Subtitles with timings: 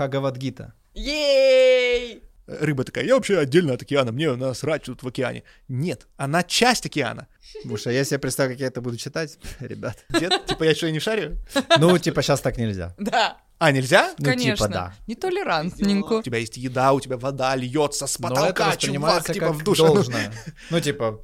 [0.00, 0.72] Бхагавадгита.
[0.94, 2.22] Ей!
[2.46, 5.44] Рыба такая, я вообще отдельно от океана, мне насрать тут в океане.
[5.68, 7.28] Нет, она часть океана.
[7.62, 9.98] Слушай, а я себе представляю, как я это буду читать, ребят.
[10.08, 11.36] Нет, типа я что, и не шарю?
[11.78, 12.94] Ну, типа, сейчас так нельзя.
[12.98, 14.14] Да, А, нельзя?
[14.18, 14.66] Ну, конечно.
[14.66, 14.94] типа, да.
[15.06, 16.14] Нетолерантненько.
[16.14, 19.54] У тебя есть еда, у тебя вода льется с Но это потолка, чувак, типа как
[19.56, 19.86] в душе.
[19.86, 20.32] должное.
[20.70, 21.22] Ну, типа,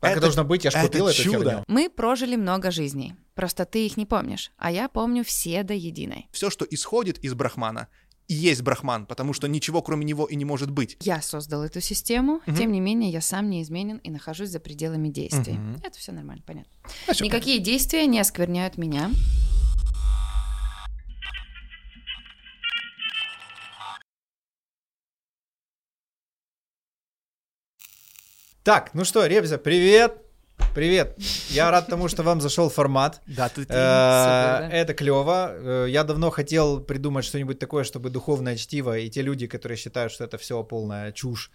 [0.00, 1.64] так Это- должно быть, я ж это купил эту чудо.
[1.66, 3.14] Мы прожили много жизней.
[3.34, 6.28] Просто ты их не помнишь, а я помню все до единой.
[6.32, 7.88] Все, что исходит из брахмана,
[8.28, 10.96] и есть брахман, потому что ничего кроме него и не может быть.
[11.00, 12.56] Я создал эту систему, Мгм.
[12.56, 15.54] тем не менее я сам неизменен и нахожусь за пределами действий.
[15.54, 15.80] Мгм.
[15.84, 16.72] Это все нормально, понятно.
[17.06, 19.10] А Никакие действия не оскверняют меня.
[28.62, 30.18] Так, ну что, Ребзя, привет.
[30.74, 31.18] Привет.
[31.50, 33.20] Я рад тому, что вам зашел формат.
[33.26, 34.68] Да, ты, ты- Э, да.
[34.72, 35.50] Это клево.
[35.52, 40.12] Э, Я давно хотел придумать что-нибудь такое, чтобы духовное чтиво и те люди, которые считают,
[40.12, 41.50] что это все полная чушь,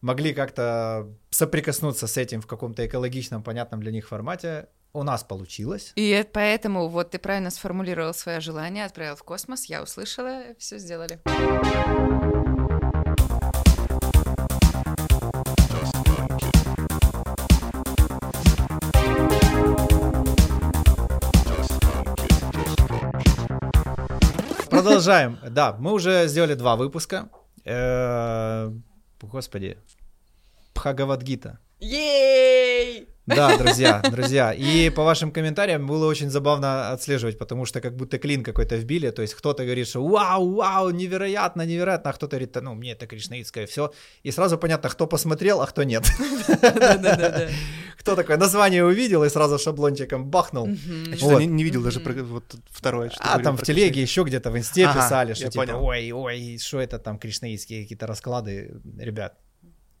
[0.00, 4.68] могли как-то соприкоснуться с этим в каком-то экологичном, понятном для них формате.
[4.94, 5.92] У нас получилось.
[5.96, 10.78] И это поэтому вот ты правильно сформулировал свое желание, отправил в космос, я услышала, все
[10.78, 11.20] сделали.
[24.86, 25.38] Продолжаем.
[25.50, 27.28] Да, мы уже сделали два выпуска.
[27.64, 28.70] Э,
[29.20, 29.78] Господи.
[30.74, 31.58] Пхагавадгита.
[31.80, 32.55] Ей!
[33.26, 34.52] Да, друзья, друзья.
[34.52, 39.10] И по вашим комментариям было очень забавно отслеживать, потому что как будто клин какой-то вбили.
[39.10, 42.92] То есть кто-то говорит, что вау, вау, невероятно, невероятно, а кто-то говорит, «Да ну, мне
[42.92, 43.92] это кришнаитское все.
[44.22, 46.04] И сразу понятно, кто посмотрел, а кто нет.
[47.98, 50.68] Кто такое название увидел и сразу шаблончиком бахнул.
[50.68, 52.00] Я не, видел даже
[52.70, 53.10] второе.
[53.10, 56.78] что А там в телеге еще где-то в инсте писали, что типа, ой, ой, что
[56.78, 58.80] это там кришнаитские какие-то расклады.
[58.96, 59.34] Ребят,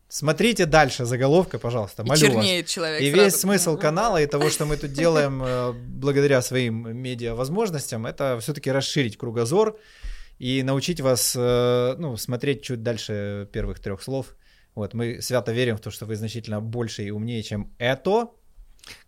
[0.08, 2.34] смотрите дальше заголовка, пожалуйста, И молю вас.
[2.34, 3.24] чернеет человек И сразу.
[3.24, 8.38] весь смысл канала и того, что мы тут делаем э, благодаря своим медиа возможностям, это
[8.40, 9.78] все-таки расширить кругозор
[10.38, 14.36] и научить вас э, ну, смотреть чуть дальше первых трех слов.
[14.74, 18.28] Вот, мы свято верим в то, что вы значительно больше и умнее, чем это.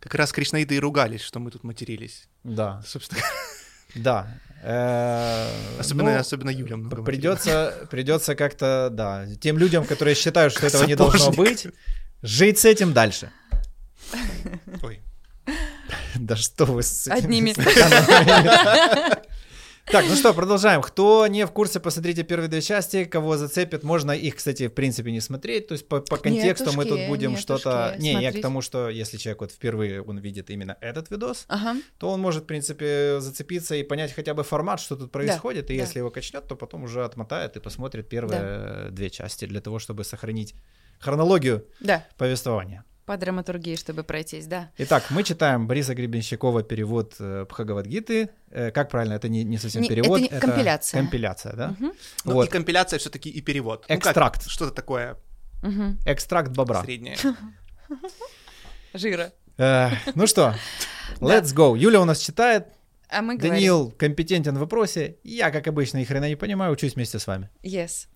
[0.00, 2.28] Как раз кришнаиты и ругались, что мы тут матерились.
[2.42, 3.20] Да, Собственно,
[3.94, 4.40] да.
[4.62, 7.02] Э, особенно, ну, особенно Юля много.
[7.02, 11.68] Придется, придется как-то, да, тем людям, которые считают, что этого не должно быть,
[12.22, 13.30] жить с этим дальше.
[14.82, 15.00] Ой.
[16.14, 17.54] Да что вы с этими Одними.
[19.90, 20.82] Так, ну что, продолжаем.
[20.82, 23.04] Кто не в курсе, посмотрите первые две части.
[23.04, 25.68] Кого зацепит, можно их, кстати, в принципе, не смотреть.
[25.68, 27.92] То есть по, по контексту мы тут Нетушки, будем что-то...
[27.96, 28.42] нетушки, Не, я к смотреть.
[28.42, 31.76] тому, что если человек вот впервые он видит именно этот видос, Ага.
[31.98, 35.70] то он может, в принципе, зацепиться и понять хотя бы формат, что тут происходит.
[35.70, 35.82] и да.
[35.84, 40.04] если его качнет, то потом уже отмотает и посмотрит первые две части для того, чтобы
[40.04, 40.54] сохранить
[41.00, 42.84] хронологию Да, повествования.
[43.08, 44.68] По драматургии, чтобы пройтись, да.
[44.76, 48.28] Итак, мы читаем Бориса Гребенщикова перевод э, Бхагавадгиты.
[48.50, 49.14] Э, как правильно?
[49.14, 50.20] Это не, не совсем Не- перевод.
[50.20, 51.00] это не- компиляция.
[51.00, 51.68] Компиляция, да?
[51.68, 51.92] Мгм.
[52.26, 52.48] Ну, Вот.
[52.48, 53.86] и компиляция все-таки и перевод.
[53.88, 54.46] Ну, Экстракт.
[54.50, 55.16] что-то такое
[55.62, 55.98] Мгм.
[56.04, 56.82] Экстракт бобра.
[56.84, 57.16] среднее.
[58.94, 59.32] Жира.
[59.56, 60.54] Э, ну что,
[61.20, 61.78] let's go.
[61.78, 62.66] Юля у нас читает.
[63.08, 63.54] А мы говорим...
[63.54, 65.16] Даниил компетентен в вопросе.
[65.24, 67.48] Я, как обычно, ни хрена не понимаю, учусь вместе с вами.
[67.64, 68.06] Yes.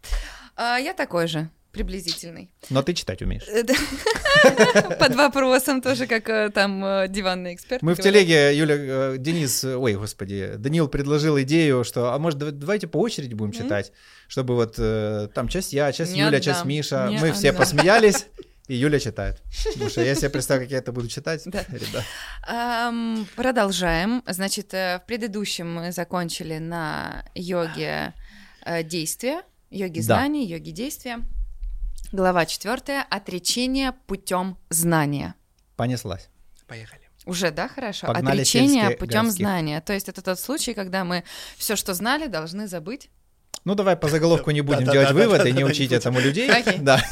[0.54, 2.50] А, я такой же, приблизительный.
[2.70, 3.44] Но ты читать умеешь.
[3.48, 3.64] Э.
[4.98, 7.82] Под вопросом тоже, как э, там э, диванный эксперт.
[7.82, 12.86] Мы в телеге, Юля, Денис, ой, господи, Даниил предложил идею, что, а может, дав- давайте
[12.86, 13.92] по очереди будем читать,
[14.28, 14.76] чтобы вот
[15.34, 17.10] там часть я, часть Юля, часть Миша.
[17.20, 18.26] Мы все посмеялись,
[18.68, 19.42] и Юля читает.
[19.72, 21.42] Потому что я себе представляю, как я это буду читать.
[21.46, 21.64] Да.
[22.46, 24.22] Ам, продолжаем.
[24.26, 28.12] Значит, в предыдущем мы закончили на йоге
[28.84, 30.16] действия, йоге Да.
[30.16, 31.20] знаний, йоге действия.
[32.12, 33.06] Глава четвертая.
[33.08, 35.34] Отречение путем знания.
[35.76, 36.28] Понеслась.
[36.66, 37.00] Поехали.
[37.24, 38.06] Уже, да, хорошо?
[38.08, 39.38] Погнали Отречение путем городских.
[39.38, 39.80] знания.
[39.80, 41.24] То есть это тот случай, когда мы
[41.56, 43.08] все, что знали, должны забыть.
[43.64, 46.50] Ну, давай по заголовку не будем Да-да-да, делать выводы и да-да-да, не учить этому людей.
[46.80, 47.02] Да.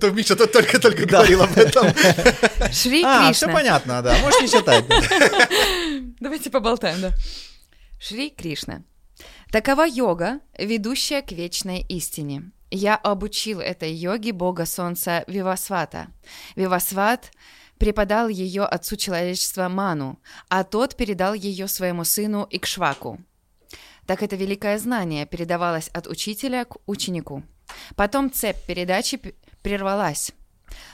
[0.00, 1.86] То Миша тут только-только говорил об этом.
[2.72, 3.52] Шри А, все Кришна.
[3.52, 4.18] понятно, да.
[4.18, 4.84] Можешь не читать.
[6.20, 7.12] Давайте поболтаем, да.
[8.00, 8.82] Шри Кришна.
[9.52, 12.50] Такова йога, ведущая к вечной истине.
[12.70, 16.08] Я обучил этой йоге бога солнца Вивасвата.
[16.54, 17.32] Вивасват
[17.78, 23.20] преподал ее отцу человечества Ману, а тот передал ее своему сыну Икшваку.
[24.06, 27.42] Так это великое знание передавалось от учителя к ученику.
[27.96, 29.18] Потом цепь передачи
[29.62, 30.32] прервалась.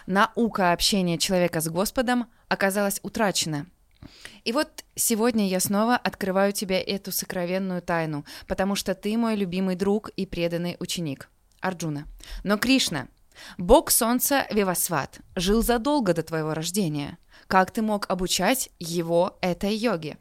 [0.06, 3.66] Наука общения человека с Господом оказалась утрачена.
[4.44, 9.76] И вот сегодня я снова открываю тебе эту сокровенную тайну, потому что ты мой любимый
[9.76, 11.30] друг и преданный ученик.
[11.64, 12.06] Арджуна.
[12.44, 13.08] Но Кришна,
[13.58, 17.16] бог солнца Вивасват, жил задолго до твоего рождения.
[17.46, 20.16] Как ты мог обучать его этой йоге?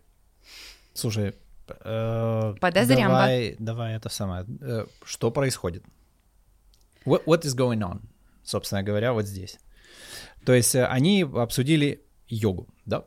[0.94, 1.34] Слушай,
[1.68, 4.46] э, давай, давай это самое.
[4.62, 5.84] э, Что происходит?
[7.06, 8.02] What, what is going on?
[8.44, 9.58] Собственно говоря, вот здесь.
[10.46, 13.04] То есть э, они обсудили йогу, да?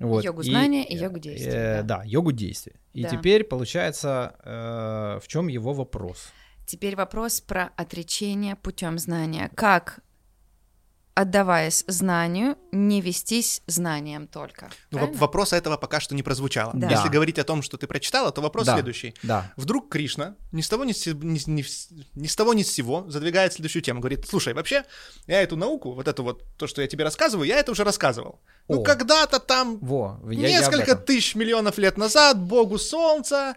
[0.00, 0.24] Вот.
[0.24, 1.98] Йогу знания и йогу действия, э, да.
[1.98, 2.74] да, йогу действия.
[2.92, 3.08] И Да.
[3.08, 6.32] теперь получается, э, в чем его вопрос?
[6.66, 9.50] Теперь вопрос про отречение путем знания.
[9.54, 10.00] Как,
[11.16, 14.70] отдаваясь знанию, не вестись знанием только?
[14.90, 15.14] Ну, Правильно?
[15.16, 16.72] воп- вопроса этого пока что не прозвучало.
[16.74, 16.88] Да.
[16.90, 17.10] Если Да.
[17.12, 18.74] говорить о том, что ты прочитала, то вопрос Да.
[18.74, 19.14] следующий.
[19.22, 19.52] Да.
[19.56, 21.64] Вдруг Кришна ни с того ни с, ни ни
[22.14, 24.00] ни с того ни с сего задвигает следующую тему.
[24.00, 24.84] Говорит, слушай, вообще,
[25.28, 28.40] я эту науку, вот эту вот, то, что я тебе рассказываю, я это уже рассказывал.
[28.68, 28.82] Ну, О.
[28.82, 31.04] когда-то там, Во, я, я несколько этом.
[31.04, 33.54] тысяч миллионов лет назад, богу солнца,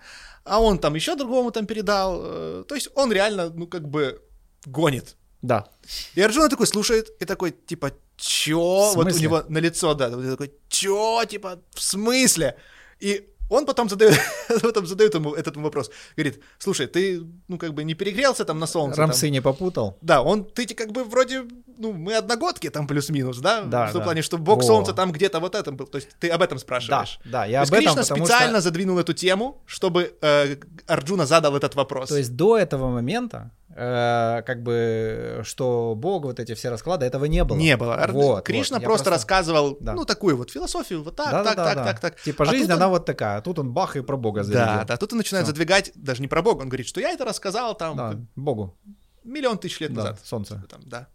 [0.49, 2.21] а он там еще другому там передал.
[2.23, 4.21] э, То есть он реально, ну, как бы
[4.65, 5.15] гонит.
[5.41, 5.67] Да.
[6.15, 8.93] И Арджуна такой слушает и такой, типа, чё?
[8.95, 11.23] Вот у него на лицо, да, вот такой, чё?
[11.25, 12.57] Типа, в смысле?
[12.99, 14.19] И он потом задает,
[14.61, 15.91] потом задает ему этот вопрос.
[16.15, 18.97] Говорит, слушай, ты, ну, как бы не перегрелся там на солнце?
[18.97, 19.97] там?» Рамсы не попутал.
[20.01, 21.43] Да, он, ты как бы вроде,
[21.77, 23.61] ну, мы одногодки там плюс-минус, да?
[23.61, 24.05] Да, В том да.
[24.05, 24.63] плане, что бог Во.
[24.63, 25.87] солнца там где-то вот этом был.
[25.87, 27.19] То есть ты об этом Да, спрашиваешь.
[27.25, 28.61] да, я То есть об этом, Кришна специально что...
[28.61, 30.55] задвинул эту тему, чтобы э,
[30.87, 32.09] Арджуна задал этот вопрос.
[32.09, 37.25] То есть до этого момента, э, как бы, что Бог, вот эти все расклады, этого
[37.25, 37.57] не было.
[37.57, 38.05] Не было.
[38.09, 39.93] Вот, Кришна вот, я просто, рассказывал, Да.
[39.93, 42.09] ну, такую вот философию, вот так, Да, так, да, так, да, так, да.
[42.09, 42.21] так.
[42.21, 44.65] Типа А жизнь, он- она вот такая, а тут он бах и про Бога зарядил.
[44.79, 45.51] Да, да, тут он начинает Всё.
[45.53, 48.77] задвигать, даже не про Бога, он говорит, что я это рассказал там Да, Богу,
[49.23, 50.19] миллион тысяч лет да, назад.
[50.25, 50.63] солнце.
[50.69, 51.07] Там, да.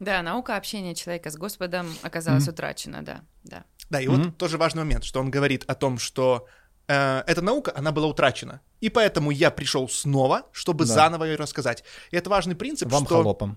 [0.00, 3.64] Да, наука общения человека с Господом оказалась утрачена, да, да.
[3.90, 4.22] Да, и Мгм.
[4.24, 6.46] вот тоже важный момент, что он говорит о том, что
[6.88, 8.60] э, эта наука, она была утрачена.
[8.80, 10.94] И поэтому я пришел снова, чтобы Да.
[10.94, 11.84] заново ее рассказать.
[12.10, 13.16] И это важный принцип, Вам что...
[13.16, 13.56] холопом.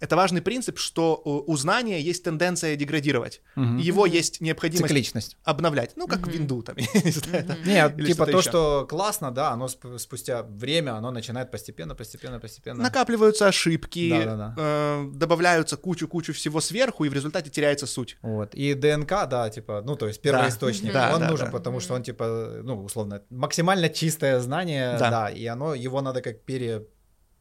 [0.00, 3.42] Это важный принцип, что у у знания есть тенденция деградировать.
[3.54, 3.76] Мгм.
[3.76, 5.36] Его есть необходимость Цикличность.
[5.44, 5.92] обновлять.
[5.96, 6.30] Ну, как Мгм.
[6.30, 7.44] винду там, я не знаю.
[7.46, 7.56] да.
[7.66, 12.40] Нет, Или типа то, что классно, да, оно сп- спустя время, оно начинает постепенно, постепенно,
[12.40, 12.82] постепенно.
[12.82, 14.10] Накапливаются ошибки,
[14.56, 18.16] э, добавляются кучу-кучу всего сверху, и в результате теряется суть.
[18.22, 18.54] Вот.
[18.54, 21.52] И ДНК, да, типа, ну, то есть первоисточник, Да, он да, нужен, да.
[21.52, 25.10] потому что он, типа, ну, условно, максимально чистое знание, Да.
[25.10, 26.86] да, и оно, его надо как пере...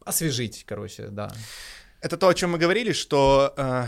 [0.05, 1.31] освежить, короче, да.
[2.01, 3.85] Это то, о чем мы говорили, что э,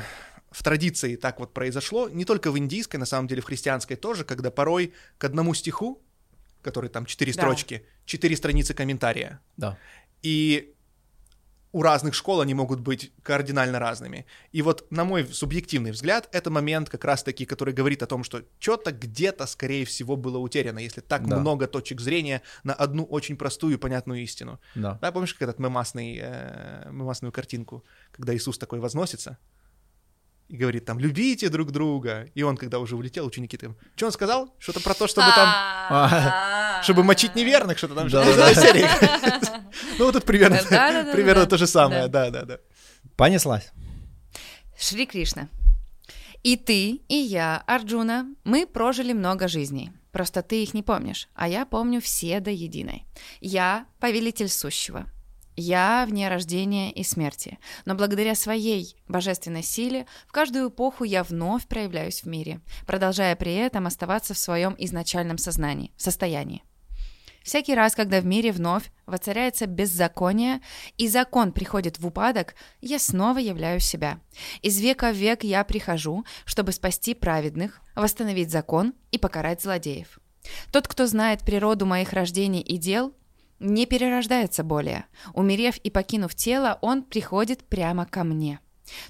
[0.52, 4.26] в традиции так вот произошло, не только в индийской, на самом деле в христианской тоже,
[4.26, 6.02] когда порой к одному стиху,
[6.62, 7.42] который там четыре Да.
[7.42, 9.78] строчки, четыре страницы комментария, Да.
[10.22, 10.74] и
[11.74, 14.26] у разных школ они могут быть кардинально разными.
[14.52, 18.44] И вот, на мой субъективный взгляд, это момент как раз-таки, который говорит о том, что
[18.60, 21.38] что-то где-то, скорее всего, было утеряно, если так Да.
[21.38, 24.60] много точек зрения на одну очень простую и понятную истину.
[24.76, 24.98] Да.
[25.02, 29.38] Да, помнишь, как этот мемасный, э, мемасную картинку, когда Иисус такой возносится
[30.52, 32.28] и говорит там, любите друг друга.
[32.36, 34.54] И он, когда уже улетел, ученики там, что он сказал?
[34.60, 38.10] Что-то про то, чтобы там, А, чтобы мочить неверных, что-то там.
[39.98, 41.50] Ну, вот тут примерно, Да, да, да, примерно да.
[41.50, 42.30] то же самое, Да.
[42.30, 42.58] да, да, да.
[43.16, 43.72] Понеслась.
[44.78, 45.48] Шри Кришна.
[46.44, 49.92] И ты, и я, Арджуна, мы прожили много жизней.
[50.12, 53.06] Просто ты их не помнишь, а я помню все до единой.
[53.40, 55.06] Я— повелитель сущего.
[55.56, 61.68] Я вне рождения и смерти, но благодаря своей божественной силе в каждую эпоху я вновь
[61.68, 66.64] проявляюсь в мире, продолжая при этом оставаться в своем изначальном сознании, состоянии.
[67.44, 70.62] Всякий раз, когда в мире вновь воцаряется беззаконие,
[70.98, 74.20] и закон приходит в упадок, я снова являю себя.
[74.62, 80.20] Из века в век я прихожу, чтобы спасти праведных, восстановить закон и покарать злодеев.
[80.72, 83.14] Тот, кто знает природу моих рождений и дел,
[83.62, 85.06] не перерождается более.
[85.34, 88.60] Умерев и покинув тело, он приходит прямо ко мне.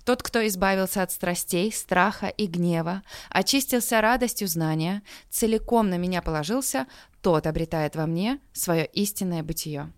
[0.03, 6.85] Тот, кто избавился от страстей, страха и гнева, очистился радостью знания, целиком на меня положился,
[7.21, 9.91] тот обретает во мне свое истинное бытие.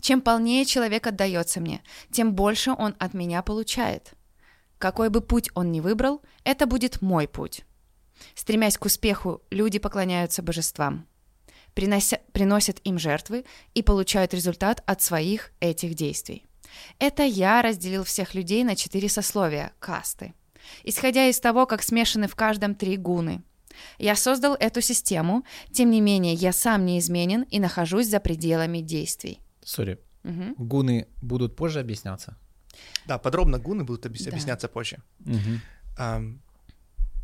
[0.00, 4.14] Чем полнее человек отдается мне, тем больше он от меня получает.
[4.78, 7.64] Какой бы путь он ни выбрал, это будет мой путь.
[8.34, 11.06] Стремясь к успеху, люди поклоняются божествам,
[11.74, 16.46] принося, приносят им жертвы и получают результат от своих этих действий.
[16.98, 20.32] Это я разделил всех людей на четыре сословия– касты.
[20.84, 23.42] Исходя из того, как смешаны в каждом три гуны.
[23.98, 29.40] Я создал эту систему, тем не менее я сам неизменен и нахожусь за пределами действий.
[29.64, 29.98] Сори.
[30.22, 30.54] Мгм.
[30.58, 32.36] Гуны будут позже объясняться?
[33.06, 34.30] Да, подробно гуны будут объяс- Да.
[34.30, 34.98] объясняться позже.
[35.98, 36.40] Ам,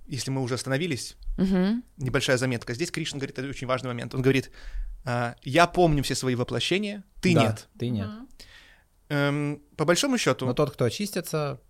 [0.08, 1.84] если мы уже остановились, Мгм.
[1.98, 2.74] небольшая заметка.
[2.74, 4.14] Здесь Кришна говорит это очень важный момент.
[4.14, 4.50] Он говорит,
[5.04, 7.68] а, я помню все свои воплощения, ты Да, нет.
[7.78, 8.08] Ты нет.
[9.10, 11.60] Эм, по большому счету, Но тот, кто очистится,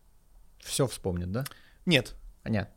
[0.61, 1.45] все вспомнит, да?
[1.87, 2.15] нет.
[2.45, 2.71] А, нет.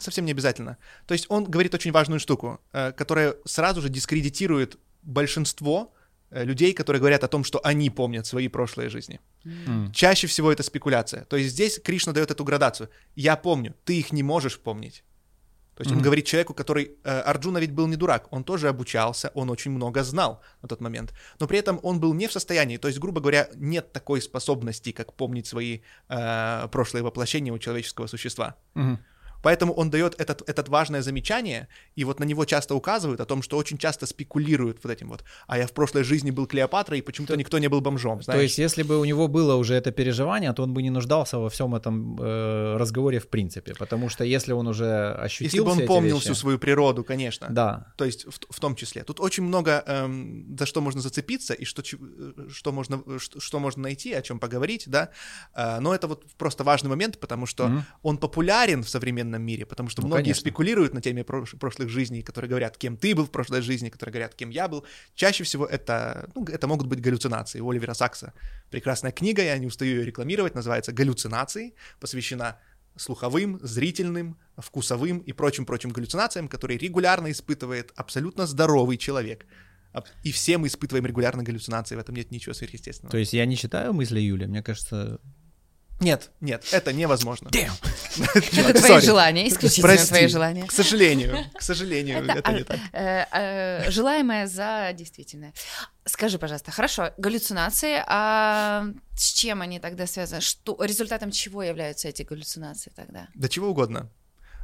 [0.00, 0.76] Совсем не обязательно.
[1.06, 5.94] То есть он говорит очень важную штуку, э, которая сразу же дискредитирует большинство
[6.30, 9.20] людей, которые говорят о том, что они помнят свои прошлые жизни.
[9.44, 9.92] М.
[9.92, 11.24] Чаще всего это спекуляция.
[11.24, 12.88] То есть здесь Кришна дает эту градацию.
[13.16, 15.04] Я помню, ты их не можешь помнить.
[15.74, 16.04] То есть он Мгм.
[16.04, 16.90] говорит человеку, который...
[17.04, 20.80] э, Арджуна ведь был не дурак, он тоже обучался, он очень много знал на тот
[20.82, 21.14] момент.
[21.38, 24.92] Но при этом он был не в состоянии, то есть, грубо говоря, нет такой способности,
[24.92, 28.56] как помнить свои э, прошлые воплощения у человеческого существа.
[28.74, 28.98] Мгм.
[29.42, 33.42] Поэтому он дает этот, этот важное замечание, и вот на него часто указывают о том,
[33.42, 35.24] что очень часто спекулируют вот этим вот.
[35.46, 38.38] А я в прошлой жизни был Клеопатрой, и почему-то никто не был бомжом, знаешь?
[38.38, 41.38] То есть, если бы у него было уже это переживание, то он бы не нуждался
[41.38, 43.74] во всем этом э, разговоре в принципе.
[43.78, 47.46] Потому что если он уже ощутил Если бы он помнил вещи- всю свою природу, конечно.
[47.50, 47.92] Да.
[47.96, 49.04] То есть в, в том числе.
[49.04, 53.58] Тут очень много эм, за что можно зацепиться и что, э, что, можно, что, что
[53.58, 55.08] можно найти, о чем поговорить, да.
[55.54, 57.84] Э, но это вот просто важный момент, потому что Мгм.
[58.02, 60.40] он популярен в современном мире, потому что Ну, многие конечно.
[60.40, 64.12] спекулируют на теме прош- прошлых жизней, которые говорят, кем ты был в прошлой жизни, которые
[64.12, 64.84] говорят, кем я был.
[65.14, 67.60] Чаще всего это, ну, это могут быть галлюцинации.
[67.60, 68.32] У Оливера Сакса
[68.70, 72.58] прекрасная книга, я не устаю ее рекламировать, называется «Галлюцинации», посвящена
[72.96, 79.46] слуховым, зрительным, вкусовым и прочим-прочим галлюцинациям, которые регулярно испытывает абсолютно здоровый человек.
[80.22, 83.10] И все мы испытываем регулярно галлюцинации, в этом нет ничего сверхъестественного.
[83.10, 85.20] То есть я не читаю мысли Юли, мне кажется...
[86.00, 87.50] Нет, нет, это невозможно.
[88.16, 90.66] Это твои желания, исключительно твои желания.
[90.66, 92.78] К сожалению, к сожалению, это не так.
[92.92, 95.52] Э, э, Желаемое за действительное.
[96.06, 100.40] Скажи, пожалуйста, хорошо, галлюцинации, а с чем они тогда связаны?
[100.40, 103.28] Что, результатом чего являются эти галлюцинации тогда?
[103.34, 104.10] Да чего угодно.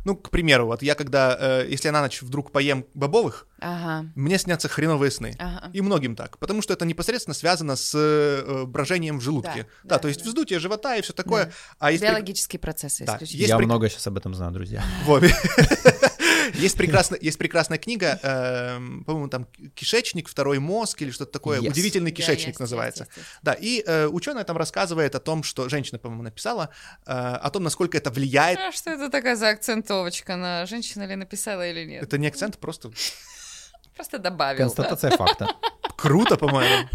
[0.07, 4.09] Ну, к примеру, вот я когда, э, если я на ночь вдруг поем бобовых, Ага,
[4.15, 5.35] мне снятся хреновые сны.
[5.37, 5.69] ага.
[5.73, 9.65] И многим так, потому что это непосредственно связано с э, брожением в желудке.
[9.65, 10.29] Да, Да, да, то есть да.
[10.29, 11.47] вздутие живота и все такое.
[11.47, 11.53] Да.
[11.81, 13.19] А есть, прек- Биологические процессы Да.
[13.21, 14.85] Есть я прик- много сейчас об этом знаю, друзья.
[15.07, 15.25] Вот.
[16.55, 21.61] Есть прекрасная, есть прекрасная книга, эм, по-моему, там кишечник, второй мозг или что-то такое.
[21.61, 21.69] Yes.
[21.71, 23.05] Удивительный Да, кишечник есть, называется.
[23.05, 23.39] есть, есть, есть.
[23.43, 26.71] Да, и э, ученая там рассказывает о том, что женщина, по-моему, написала
[27.07, 28.59] э, о том, насколько это влияет.
[28.59, 32.03] А что это такая за акцентовочка на женщина ли написала или нет?
[32.03, 32.91] Это не акцент, просто
[33.95, 34.59] Просто добавил.
[34.59, 34.65] да.
[34.65, 35.49] Констатация факта.
[35.97, 36.89] круто, по-моему.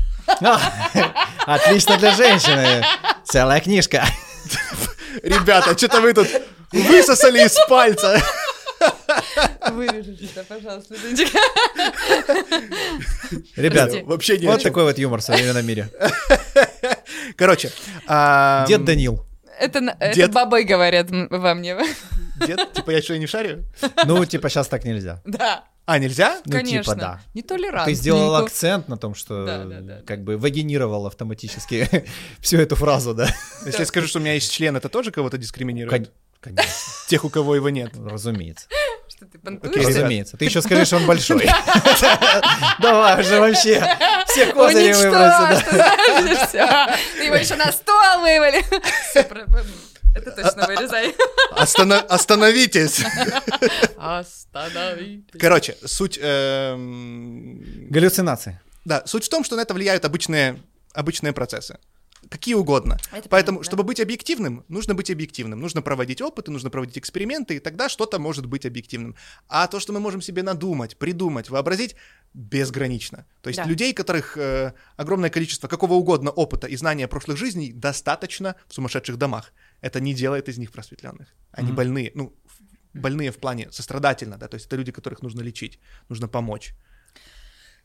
[1.46, 2.86] Отлично для женщины.
[3.26, 4.06] Целая книжка.
[5.24, 6.28] Ребята, что-то вы тут
[6.72, 8.22] высосали из пальца.
[9.72, 10.96] Вырежите это, пожалуйста.
[13.56, 13.92] Ребят.
[14.04, 15.90] Вообще не вот такой вот юмор в современном мире.
[17.36, 17.72] Короче.
[18.68, 19.26] Дед Данил.
[19.60, 20.32] Это, это Дед.
[20.32, 21.78] бабы говорят во мне.
[22.48, 22.74] Дед?
[22.74, 23.64] Типа я что, не шарю?
[24.06, 25.22] Ну, типа, сейчас так нельзя.
[25.26, 26.42] Да, А, нельзя?
[26.46, 26.84] Ну, конечно.
[26.84, 27.22] типа, да.
[27.36, 27.86] Нетолерантненько.
[27.86, 31.88] Ты сделал акцент на том, что Да, да, да, как бы вагинировал автоматически
[32.40, 33.28] всю эту фразу, да?
[33.66, 36.12] Если я скажу, что у меня есть член, это тоже кого-то дискриминирует?
[36.42, 36.74] Кон- Конечно,
[37.08, 37.92] Тех, у кого его нет.
[37.96, 38.66] разумеется.
[39.08, 39.90] Что ты понтуешься?
[39.90, 40.38] Разумеется.
[40.38, 41.46] Ты еще скажи, что он большой.
[42.80, 43.80] Давай уже вообще
[44.28, 45.12] все козыри всё.
[47.18, 48.64] Ты его еще на стол вывали.
[50.14, 51.16] Это точно вырезай.
[51.52, 53.02] Остана- Остановитесь!
[53.98, 55.40] Остановитесь.
[55.40, 56.20] Короче, суть...
[56.22, 58.60] эм, Галлюцинации.
[58.84, 60.62] Да, суть в том, что на это влияют обычные,
[60.94, 61.78] обычные процессы.
[62.32, 62.98] Какие угодно.
[63.12, 65.60] Это Поэтому, понятно, чтобы быть объективным, нужно быть объективным.
[65.60, 69.18] Нужно проводить опыты, нужно проводить эксперименты, и тогда что-то может быть объективным.
[69.50, 71.98] А то, что мы можем себе надумать, придумать, вообразить,
[72.34, 73.26] безгранично.
[73.42, 73.66] То есть Да.
[73.66, 79.18] людей, которых э, огромное количество какого угодно опыта и знания прошлых жизней, достаточно в сумасшедших
[79.18, 79.52] домах.
[79.82, 81.28] Это не делает из них просветленных.
[81.52, 81.76] Они Мгм.
[81.76, 82.12] больные.
[82.16, 82.34] Ну,
[82.94, 86.74] больные в плане сострадательно, да, то есть это люди, которых нужно лечить, нужно помочь.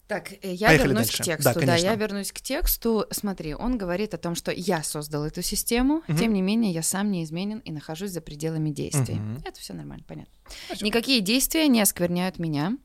[0.08, 1.22] Так, э, я Поехали вернусь дальше.
[1.22, 1.44] к тексту.
[1.44, 1.86] Да, Да, конечно.
[1.86, 3.06] я вернусь к тексту.
[3.10, 6.16] Смотри, он говорит о том, что я создал эту систему, Мгм.
[6.18, 9.16] тем не менее я сам неизменен и нахожусь за пределами действий.
[9.16, 9.42] Мгм.
[9.44, 10.32] Это все нормально, понятно.
[10.80, 12.76] Никакие действия не оскверняют меня,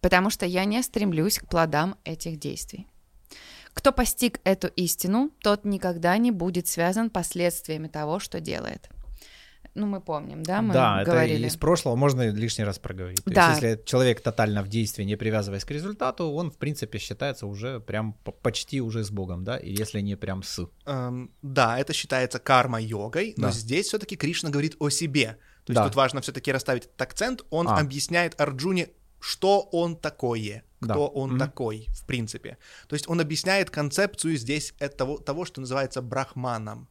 [0.00, 2.88] потому что я не стремлюсь к плодам этих действий.
[3.72, 8.88] Кто постиг эту истину, тот никогда не будет связан последствиями того, что делает.
[9.74, 11.38] Ну, мы помним, да, мы да, говорили.
[11.38, 13.22] это из прошлого можно лишний раз проговорить.
[13.24, 13.50] То Да.
[13.50, 17.78] есть, если человек тотально в действии, не привязываясь к результату, он, в принципе, считается уже
[17.80, 20.66] прям по- почти уже с Богом, да, и если не прям с.
[20.86, 23.52] Эм, да, это считается карма-йогой, но Да.
[23.52, 25.38] здесь все-таки Кришна говорит о себе.
[25.64, 25.84] То есть Да.
[25.84, 27.42] тут важно все-таки расставить этот акцент.
[27.50, 27.78] Он А.
[27.78, 28.88] объясняет Арджуне,
[29.20, 30.94] что он такое, Да.
[30.94, 31.38] кто он Мгм.
[31.38, 32.56] такой, в принципе.
[32.88, 36.88] То есть он объясняет концепцию здесь этого, того, что называется брахманом.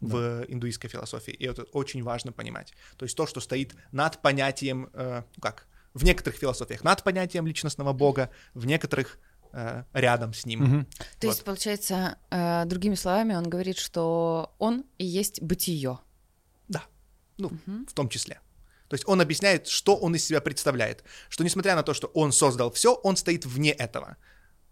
[0.00, 2.72] В индуистской философии, и это очень важно понимать.
[2.96, 7.46] То есть то, что стоит над понятием, э, ну как, в некоторых философиях над понятием
[7.46, 9.18] личностного бога, в некоторых
[9.52, 10.60] э, рядом с ним.
[10.60, 10.86] Мгм.
[11.20, 15.98] То есть, получается, э, другими словами, он говорит, что он и есть бытие.
[16.68, 16.84] Да,
[17.38, 18.40] ну, в том числе.
[18.88, 21.04] То есть он объясняет, что он из себя представляет.
[21.28, 24.16] Что несмотря на то, что он создал все, он стоит вне этого.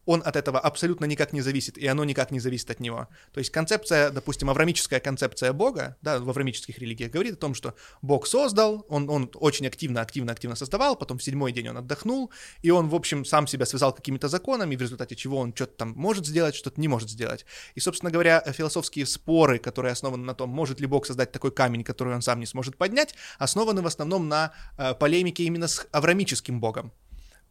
[0.06, 3.08] Он от этого абсолютно никак не зависит, и оно никак не зависит от него.
[3.32, 7.74] То есть концепция, допустим, аврамическая концепция Бога, да, в аврамических религиях говорит о том, что
[8.02, 12.30] Бог создал, он, он очень активно, активно, активно создавал, потом в седьмой день он отдохнул,
[12.62, 15.92] и он, в общем, сам себя связал какими-то законами, в результате чего он что-то там
[15.96, 17.44] может сделать, что-то не может сделать.
[17.74, 21.82] И, собственно говоря, философские споры, которые основаны на том, может ли Бог создать такой камень,
[21.82, 26.60] который он сам не сможет поднять, основаны в основном на э, полемике именно с аврамическим
[26.60, 26.92] Богом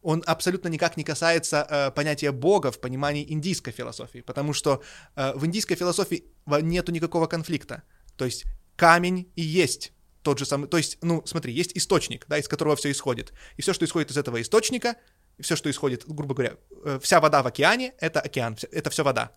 [0.06, 4.80] он абсолютно никак не касается э, понятия Бога в понимании индийской философии, потому что
[5.16, 6.22] э, в индийской философии
[6.62, 7.82] нету никакого конфликта.
[8.16, 8.44] То есть
[8.76, 12.76] камень и есть тот же самый, то есть, ну, смотри, есть источник, да, из которого
[12.76, 13.32] все исходит.
[13.56, 14.94] И все, что исходит из этого источника,
[15.40, 19.32] все, что исходит, грубо говоря, э, вся вода в океане, это океан, это все вода.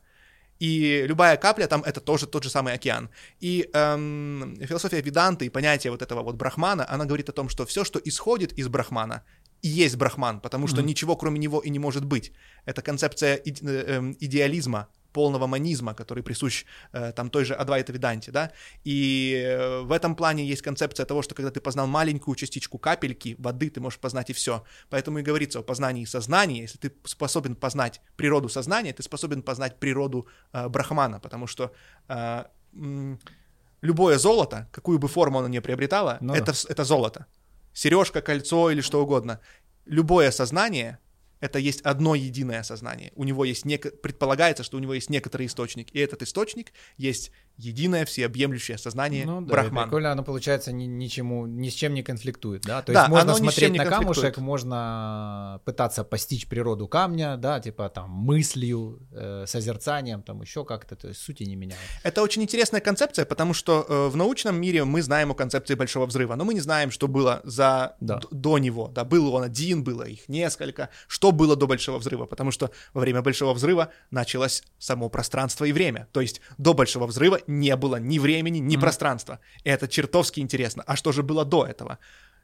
[0.60, 3.10] И любая капля там это тоже тот же самый океан.
[3.40, 7.66] И эм, философия Веданты и понятие вот этого вот брахмана, она говорит о том, что
[7.66, 9.24] все, что исходит из брахмана,
[9.62, 12.32] и есть брахман, потому что ничего кроме него и не может быть.
[12.66, 17.92] Это концепция иде- э, эм, идеализма, полного манизма, который присущ э, там той же Адвайта
[17.92, 18.52] Веданте, да,
[18.86, 23.36] и э, в этом плане есть концепция того, что когда ты познал маленькую частичку капельки
[23.40, 24.64] воды, ты можешь познать и все.
[24.90, 26.62] Поэтому и говорится о познании сознания.
[26.62, 31.72] Если ты способен познать природу сознания, ты способен познать природу э, брахмана, потому что
[32.08, 32.44] э,
[32.76, 33.20] м,
[33.82, 36.58] любое золото, какую бы форму оно ни приобретало, Ну это, да.
[36.70, 37.26] это золото.
[37.74, 39.40] Сережка, кольцо или что угодно.
[39.86, 41.00] Любое сознание
[41.40, 43.12] это есть одно единое сознание.
[43.16, 43.90] У него есть неко...
[43.90, 49.42] предполагается, что у него есть некоторый источник, и этот источник есть единое всеобъемлющее сознание Ну
[49.42, 49.84] да, Брахман.
[49.86, 52.82] прикольно, оно, получается, ни, ничему, ни с чем не конфликтует, да?
[52.82, 58.10] То Да, есть можно смотреть на камушек, можно пытаться постичь природу камня, да, типа там
[58.10, 61.80] мыслью, э, созерцанием, там еще как-то, то есть сути не меняет.
[62.04, 66.06] Это очень интересная концепция, потому что э, в научном мире мы знаем о концепции большого
[66.06, 68.22] взрыва, но мы не знаем, что было за Да.
[68.32, 68.88] до него.
[68.88, 70.90] Да, был он один, было их несколько.
[71.08, 72.26] Что было до большого взрыва?
[72.26, 76.08] Потому что во время большого взрыва началось само пространство и время.
[76.12, 79.40] То есть до большого взрыва не было ни времени, ни пространства.
[79.66, 80.84] И это чертовски интересно.
[80.88, 81.98] А что же было до этого?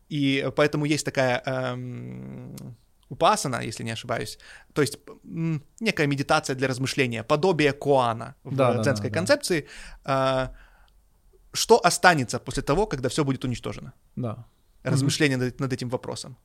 [0.10, 2.56] И поэтому есть такая эм,
[3.10, 4.40] упасана, если не ошибаюсь,
[4.74, 9.20] то есть м, некая медитация для размышления, подобие коана в Да, дзенской да, да.
[9.20, 9.68] концепции.
[10.04, 10.52] А,
[11.54, 13.94] что останется после того, когда все будет уничтожено?
[14.16, 14.46] Да.
[14.84, 16.36] Размышление над, над этим вопросом.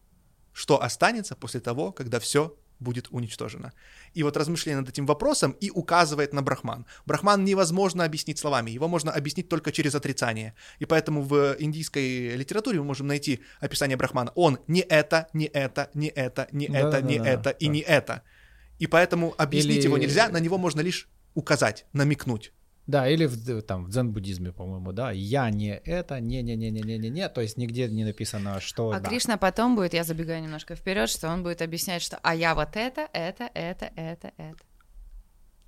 [0.52, 3.72] Что останется после того, когда все будет уничтожено?
[4.14, 6.86] И вот размышление над этим вопросом и указывает на Брахман.
[7.06, 10.54] Брахман невозможно объяснить словами, его можно объяснить только через отрицание.
[10.78, 14.32] И поэтому в индийской литературе мы можем найти описание Брахмана.
[14.34, 17.72] Он не это, не это, не это, не это, не Да-да-да-да, это и да.
[17.72, 18.22] не это.
[18.78, 22.52] И поэтому объяснить Или- его нельзя, на него можно лишь указать, намекнуть.
[22.86, 27.88] Да, или в, там, в дзен-буддизме, по-моему, да, я не это, не-не-не-не-не-не, то есть нигде
[27.88, 28.90] не написано, что...
[28.90, 29.08] А да.
[29.08, 32.70] Кришна потом будет, я забегаю немножко вперед, что он будет объяснять, что а я вот
[32.74, 34.69] это, это, это, это, это.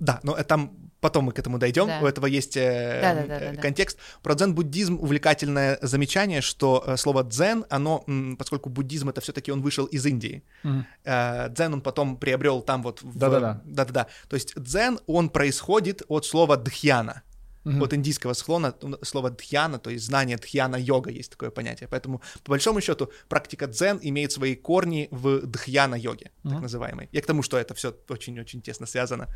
[0.02, 1.86] Да, но это там потом мы к этому дойдем.
[1.86, 2.00] Да.
[2.02, 3.52] У этого есть э, Да-да-да-да-да.
[3.54, 3.98] э, контекст.
[4.22, 9.62] Про дзен-буддизм увлекательное замечание, что э, слово дзен, оно, м, поскольку буддизм это все-таки он
[9.62, 10.84] вышел из Индии, Мгм.
[11.04, 13.02] э, дзен он потом приобрел там вот.
[13.02, 13.60] в- Да-да-да.
[13.64, 14.06] Да-да-да.
[14.28, 17.22] То есть дзен он происходит от слова дхьяна.
[17.64, 17.82] Мгм.
[17.82, 21.88] От индийского слона, слова дхьяна, то есть знание дхьяна-йога есть такое понятие.
[21.88, 26.62] Поэтому, по большому счету, практика дзен имеет свои корни в дхьяна-йоге, так Мгм.
[26.62, 27.08] называемой.
[27.12, 29.28] Я к тому, что это все очень-очень тесно связано.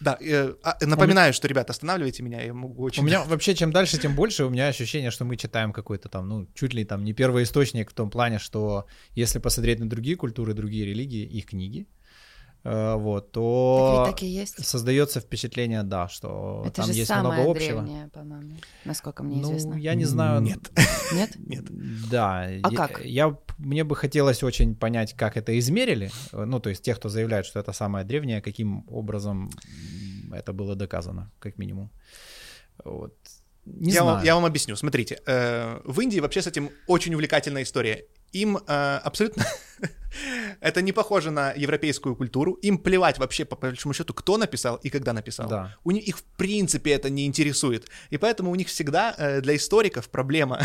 [0.00, 3.02] Да, э, а, напоминаю, что, ребята, останавливайте меня, я могу очень...
[3.02, 6.28] У меня вообще, чем дальше, тем больше у меня ощущение, что мы читаем какой-то там,
[6.28, 10.16] ну, чуть ли там не первый источник в том плане, что если посмотреть на другие
[10.16, 11.86] культуры, другие религии, их книги,
[12.64, 14.64] вот, Так то так и есть.
[14.66, 17.82] создается впечатление, да, что Это там же есть самое много общего.
[17.82, 19.74] древнее, по-моему, насколько мне Ну, известно.
[19.74, 20.40] я не знаю.
[20.40, 20.58] Нет.
[21.12, 21.30] Нет?
[21.38, 21.64] Нет.
[22.10, 22.40] Да.
[22.40, 23.04] А я- как?
[23.04, 26.10] Я, мне бы хотелось очень понять, как это измерили.
[26.32, 29.50] Ну, то есть тех, кто заявляет, что это самое древнее, каким образом
[30.32, 31.90] это было доказано, как минимум.
[32.84, 33.14] Вот.
[33.66, 34.16] Не я, знаю.
[34.16, 34.76] Вам, я вам объясню.
[34.76, 38.04] Смотрите, э, в Индии вообще с этим очень увлекательная история.
[38.32, 38.60] Им э,
[39.04, 39.44] абсолютно
[40.60, 42.52] Это не похоже на европейскую культуру.
[42.62, 45.48] Им плевать вообще, по большому счету, кто написал и когда написал.
[45.48, 45.76] Да.
[45.84, 47.86] У них, их, в принципе, это не интересует.
[48.10, 50.60] И поэтому у них всегда э, для историков проблема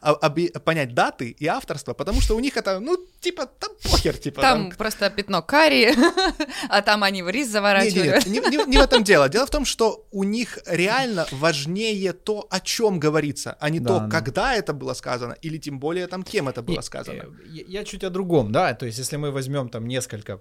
[0.64, 4.40] понять даты и авторство, потому что у них это, ну, типа, там похер, типа.
[4.42, 5.94] Там просто пятно карри,
[6.68, 8.26] а там они в рис заворачивают.
[8.26, 9.28] не, не, не- не в этом дело.
[9.28, 13.88] Дело в том, что у них реально важнее то, о чем говорится, а не Да,
[13.88, 14.08] то, да.
[14.10, 17.22] когда это было сказано, или тем более там кем это было сказано.
[17.22, 20.40] э, Я, я чуть о другом, да, то есть если мы возьмем там несколько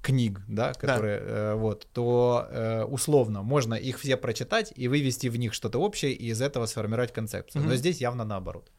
[0.00, 5.36] книг, да, которые, э, вот, то э, условно можно их все прочитать и вывести в
[5.36, 7.60] них что-то общее и из этого сформировать концепцию.
[7.60, 7.76] Но Мгм.
[7.76, 8.70] здесь явно наоборот.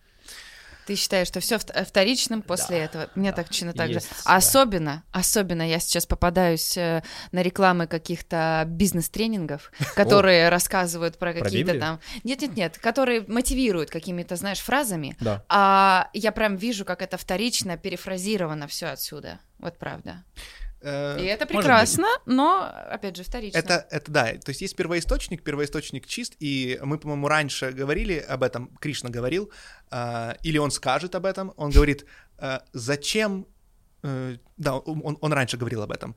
[0.86, 3.10] Ты считаешь, что все вторичным после Да, этого?
[3.15, 3.96] Мне да, так точно так же.
[3.96, 4.36] есть, да.
[4.36, 11.80] Особенно, особенно я сейчас попадаюсь э, на рекламы каких-то бизнес-тренингов, которые рассказывают про Про какие-то
[11.80, 12.00] там...
[12.24, 15.15] Нет-нет-нет, которые мотивируют какими-то, знаешь, фразами.
[15.19, 15.43] Да.
[15.50, 19.39] А я прям вижу, как это вторично, перефразировано все отсюда.
[19.60, 20.24] Вот правда.
[20.84, 23.58] Э, И это прекрасно, но, опять же, вторично.
[23.58, 28.43] Это, это да, то есть есть первоисточник, первоисточник чист, и мы, по-моему, раньше говорили об
[28.43, 29.52] этом, Кришна говорил,
[29.89, 32.06] а, или он скажет об этом, он говорит,
[32.38, 33.48] а, зачем,
[34.04, 36.15] э, да, он, он раньше говорил об этом,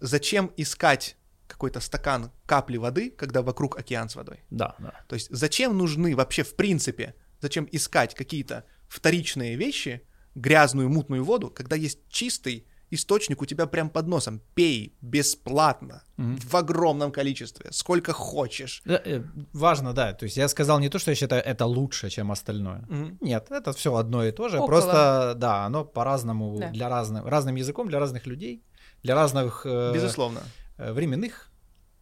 [0.00, 1.16] зачем искать
[1.46, 4.40] какой-то стакан капли воды, когда вокруг океан с водой?
[4.50, 4.94] Да, да.
[5.08, 10.00] То есть зачем нужны вообще в принципе, зачем искать какие-то вторичные вещи,
[10.34, 14.40] грязную мутную воду, когда есть чистый источник у тебя прям под носом.
[14.54, 16.36] Пей бесплатно, Мгм.
[16.36, 18.82] в огромном количестве, сколько хочешь.
[18.84, 20.12] Да, э, Важно, да.
[20.12, 22.84] То есть я сказал не то, что я считаю это лучше, чем остальное.
[22.88, 23.18] Мгм.
[23.20, 24.56] Нет, это все одно и то же.
[24.58, 24.66] Около.
[24.66, 26.70] Просто, да, оно по-разному, Да.
[26.70, 28.62] для разных, разным языком, для разных людей,
[29.02, 30.40] для разных э, Безусловно.
[30.78, 31.50] э, временных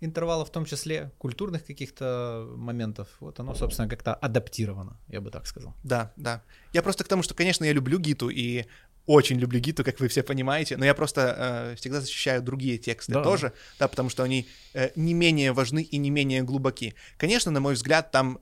[0.04, 3.06] интервалов, в том числе культурных каких-то моментов.
[3.20, 5.74] Вот оно, собственно, как-то адаптировано, я бы так сказал.
[5.84, 6.42] Да, да.
[6.74, 8.64] Я просто к тому, что, конечно, я люблю Гиту и
[9.06, 13.12] очень люблю Гиту, как вы все понимаете, но я просто э, всегда защищаю другие тексты
[13.12, 13.22] Да.
[13.22, 16.94] тоже, да, потому что они э, не менее важны и не менее глубоки.
[17.16, 18.38] Конечно, на мой взгляд, там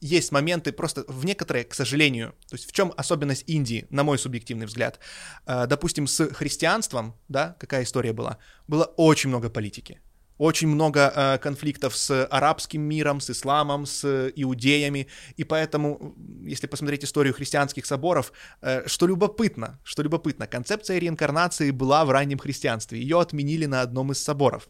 [0.00, 4.18] есть моменты просто в некоторые, к сожалению, то есть в чем особенность Индии, на мой
[4.18, 4.98] субъективный взгляд,
[5.46, 10.00] Э, допустим, с христианством, да, какая история была, было очень много политики.
[10.42, 17.04] Очень много э, конфликтов с арабским миром, с исламом, с иудеями, и поэтому, если посмотреть
[17.04, 23.20] историю христианских соборов, э, что любопытно, что любопытно, концепция реинкарнации была в раннем христианстве, ее
[23.20, 24.68] отменили на одном из соборов.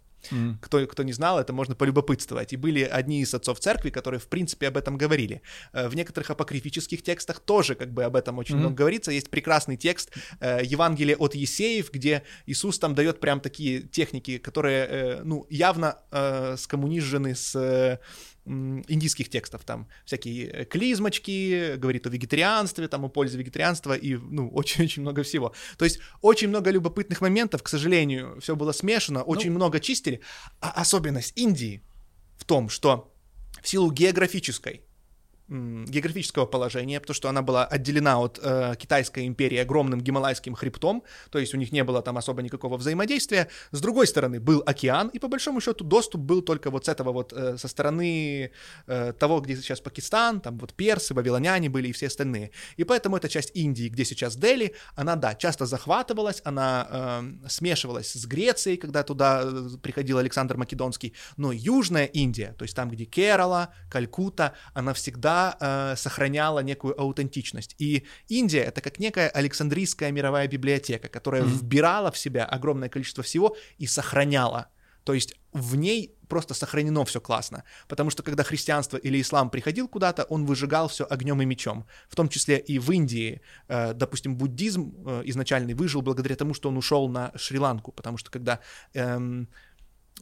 [0.60, 2.52] Кто, кто не знал, это можно полюбопытствовать.
[2.52, 5.42] И были одни из отцов церкви, которые, в принципе, об этом говорили.
[5.72, 8.60] Э, В некоторых апокрифических текстах тоже как бы об этом очень Мгм.
[8.64, 9.10] много говорится.
[9.12, 14.86] Есть прекрасный текст э, Евангелие от Есеев, где Иисус там дает прям такие техники, которые,
[14.86, 17.98] э, ну, явно э, скоммунизжены с э,
[18.44, 19.64] индийских текстов.
[19.64, 25.22] Там всякие э, клизмочки, говорит о вегетарианстве, там о пользе вегетарианства и, ну, очень-очень много
[25.22, 25.54] всего.
[25.78, 30.20] То есть очень много любопытных моментов, к сожалению, все было смешано, очень много чистили.
[30.60, 31.82] А особенность Индии
[32.38, 33.12] в том, что
[33.62, 34.82] в силу географической
[35.48, 41.38] географического положения, потому что она была отделена от э, Китайской империи огромным гималайским хребтом, то
[41.38, 43.48] есть у них не было там особо никакого взаимодействия.
[43.70, 47.12] С другой стороны был океан, и по большому счету доступ был только вот с этого
[47.12, 48.50] вот, э, со стороны
[48.86, 52.50] э, того, где сейчас Пакистан, там вот персы, вавилоняне были и все остальные.
[52.76, 58.12] И поэтому эта часть Индии, где сейчас Дели, она, да, часто захватывалась, она э, смешивалась
[58.12, 63.04] с Грецией, когда туда э, приходил Александр Македонский, но Южная Индия, то есть там, где
[63.04, 67.74] Керала, Калькутта, она всегда э, сохраняла некую аутентичность.
[67.78, 71.52] И Индия— это как некая Александрийская мировая библиотека, которая Мгм.
[71.58, 74.66] вбирала в себя огромное количество всего и сохраняла.
[75.04, 77.64] То есть в ней просто сохранено все классно.
[77.88, 81.84] Потому что когда христианство или ислам приходил куда-то, он выжигал все огнем и мечом.
[82.08, 86.68] В том числе и в Индии, э, допустим, буддизм э, изначальный выжил благодаря тому, что
[86.68, 87.92] он ушел на Шри-Ланку.
[87.92, 88.60] Потому что когда
[88.94, 89.48] эм,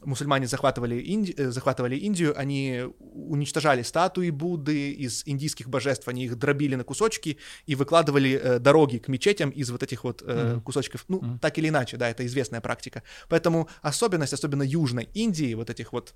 [0.03, 6.35] мусульмане захватывали, Инди- э, захватывали Индию, они уничтожали статуи Будды из индийских божеств, они их
[6.37, 10.61] дробили на кусочки и выкладывали э, дороги к мечетям из вот этих вот э, Мгм.
[10.61, 11.05] кусочков.
[11.07, 11.39] Ну, Мгм.
[11.39, 13.03] так или иначе, да, это известная практика.
[13.29, 16.13] Поэтому особенность, особенно Южной Индии, вот этих вот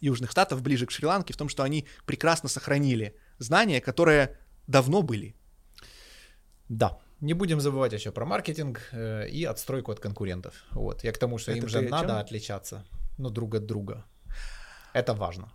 [0.00, 5.34] южных штатов ближе к Шри-Ланке, в том, что они прекрасно сохранили знания, которые давно были.
[6.68, 6.98] Да.
[7.20, 10.54] Не будем забывать еще про маркетинг э, и отстройку от конкурентов.
[10.70, 11.04] Вот.
[11.04, 12.84] Я к тому, что Это им же надо отличаться,
[13.20, 14.04] ну, друг от друга.
[14.94, 15.52] Это важно.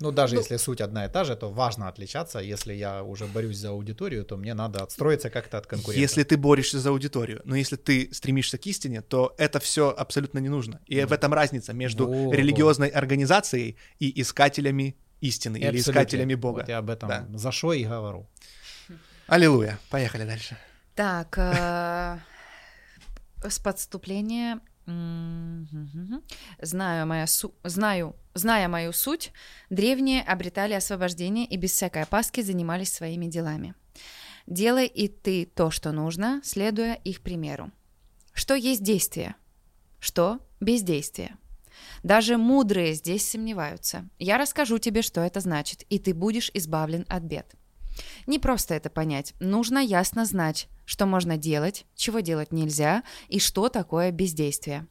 [0.00, 2.38] Ну, даже Ну- если суть одна и та же, то важно отличаться.
[2.40, 5.96] Если я уже борюсь за аудиторию, то мне надо отстроиться как-то от конкурентов.
[6.02, 10.38] Если ты борешься за аудиторию, но если ты стремишься к истине, то это все абсолютно
[10.40, 10.80] не нужно.
[10.86, 12.34] И в этом разница между Во-во.
[12.34, 15.90] религиозной организацией и искателями истины или Абсолютно.
[15.90, 16.58] искателями Бога.
[16.60, 17.26] Вот я об этом Да.
[17.34, 18.26] за что и говорю.
[19.28, 19.78] Аллилуйя.
[19.90, 20.56] Поехали дальше.
[20.94, 22.18] Так, э,
[23.48, 24.60] с подступления.
[26.60, 27.54] Знаю, моя су...
[27.64, 29.32] Знаю, зная мою суть,
[29.68, 33.74] древние обретали освобождение и без всякой опаски занимались своими делами.
[34.46, 37.72] Делай и ты то, что нужно, следуя их примеру.
[38.32, 39.34] Что есть действие?
[39.98, 41.36] Что бездействие?
[42.02, 44.08] Даже мудрые здесь сомневаются.
[44.18, 47.54] Я расскажу тебе, что это значит, и ты будешь избавлен от бед.
[48.26, 49.34] Не просто это понять.
[49.40, 54.86] Нужно ясно знать, что можно делать, чего делать нельзя и что такое бездействие.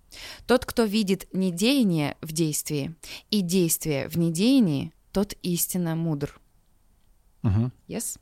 [0.48, 2.96] Тот, кто видит недеяние в действии
[3.32, 6.40] и действие в недеянии, тот истинно мудр.
[7.44, 7.72] Мгм.
[7.88, 8.18] Yes?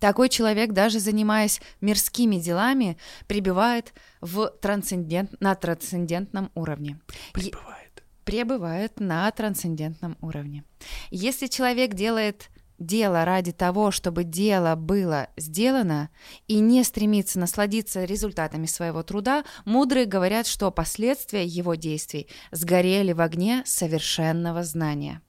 [0.00, 5.40] Такой человек, даже занимаясь мирскими делами, пребывает в трансцендент...
[5.40, 7.00] на трансцендентном уровне.
[7.08, 8.02] Е- Прибывает.
[8.24, 10.64] пребывает на трансцендентном уровне.
[11.10, 12.50] Если человек делает
[12.86, 16.10] дело ради того, чтобы дело было сделано,
[16.46, 23.20] и не стремится насладиться результатами своего труда, мудрые говорят, что последствия его действий сгорели в
[23.20, 25.20] огне совершенного знания.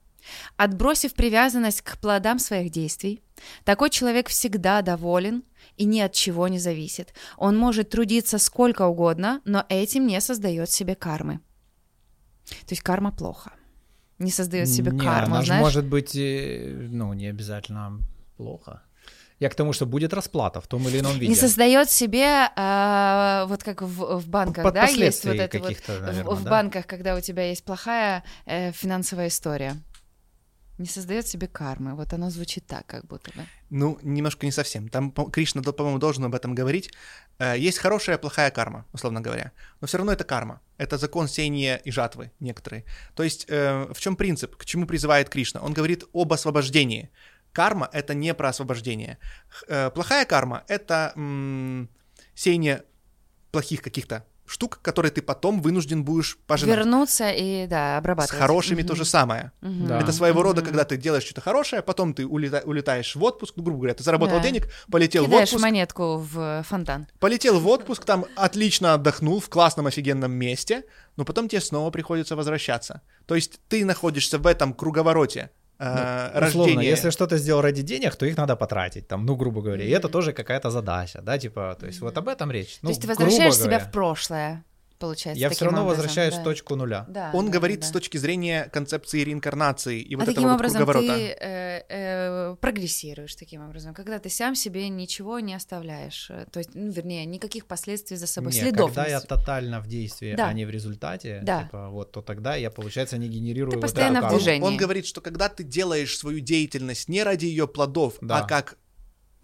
[0.58, 3.22] Отбросив привязанность к плодам своих действий,
[3.64, 5.44] такой человек всегда доволен
[5.78, 7.14] и ни от чего не зависит.
[7.38, 11.40] Он может трудиться сколько угодно, но этим не создает себе кармы.
[12.46, 13.54] То есть карма плохо.
[14.20, 15.62] Не создает себе Не, карму, она знаешь?
[15.62, 18.00] может быть, э, ну, не обязательно
[18.38, 18.82] плохо.
[19.40, 21.28] Я к тому, что будет расплата в том или ином виде.
[21.28, 25.76] Не создает себе, а, вот как в, в банках, Под да, есть вот это вот
[25.76, 26.50] в- наверное, в, да?
[26.50, 29.76] банках, когда у тебя есть плохая э, финансовая история.
[30.78, 31.96] Не создает себе кармы.
[31.96, 33.46] Вот оно звучит так, как будто бы.
[33.70, 34.90] Ну, немножко не совсем.
[34.90, 36.92] Там Кришна, по-моему, должен об этом говорить.
[37.40, 39.52] Э, Есть хорошая и плохая карма, условно говоря.
[39.80, 40.62] Но все равно это карма.
[40.78, 42.84] Это закон сеяния и жатвы некоторые.
[43.16, 44.56] То есть э, в чем принцип?
[44.58, 45.62] К чему призывает Кришна?
[45.62, 47.10] Он говорит об освобождении.
[47.54, 49.18] Карма— это не про освобождение.
[49.70, 51.14] Э, Плохая карма— это
[52.36, 52.84] сеяние
[53.52, 56.78] плохих каких-то штук, которые ты потом вынужден будешь пожинать.
[56.78, 58.40] Вернуться и, да, С обрабатывать.
[58.40, 58.88] хорошими Мгм.
[58.88, 59.52] то же самое.
[59.62, 59.88] Мгм.
[59.88, 60.00] Да.
[60.00, 60.70] Это своего рода, Мгм.
[60.70, 64.04] когда ты делаешь что-то хорошее, потом ты улета- улетаешь в отпуск, ну, грубо говоря, ты
[64.04, 64.44] заработал Да.
[64.44, 67.08] денег, полетел в Кидаешь отпуск, монетку в фонтан.
[67.20, 70.84] полетел в отпуск, там отлично отдохнул в классном офигенном месте,
[71.18, 73.02] но потом тебе снова приходится возвращаться.
[73.26, 78.16] То есть ты находишься в этом круговороте э, Ну, Условно, если что-то сделал ради денег,
[78.16, 79.84] то их надо потратить, там, ну, грубо говоря.
[79.86, 82.74] И это тоже какая-то задача, да, типа, то есть вот об этом речь.
[82.76, 83.86] То Ну, есть ты возвращаешь себя говоря.
[83.86, 84.64] в прошлое,
[85.00, 85.40] получается.
[85.40, 86.42] Я все равно образом, возвращаюсь да.
[86.42, 87.06] в точку нуля.
[87.10, 87.88] Да, Он да, говорит да.
[87.88, 91.16] с точки зрения концепции реинкарнации и вот а этого таким вот образом круговорота.
[91.16, 96.60] ты э, э, прогрессируешь таким образом, когда ты сам себе ничего не оставляешь, э, то
[96.60, 98.94] есть, ну, вернее, никаких последствий за собой, Не, следов.
[98.94, 100.48] когда я тотально в действии, Да.
[100.48, 101.64] а не в результате, Да.
[101.64, 104.66] типа, вот, то тогда я, получается, не генерирую Ты вот постоянно в движении.
[104.66, 108.40] Он говорит, что когда ты делаешь свою деятельность не ради ее плодов, Да.
[108.40, 108.78] а как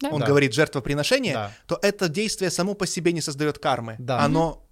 [0.00, 0.10] Да.
[0.10, 0.26] он Да.
[0.26, 1.52] говорит жертвоприношение, Да.
[1.66, 3.96] то это действие само по себе не создает кармы.
[3.98, 4.20] Да.
[4.24, 4.66] Оно.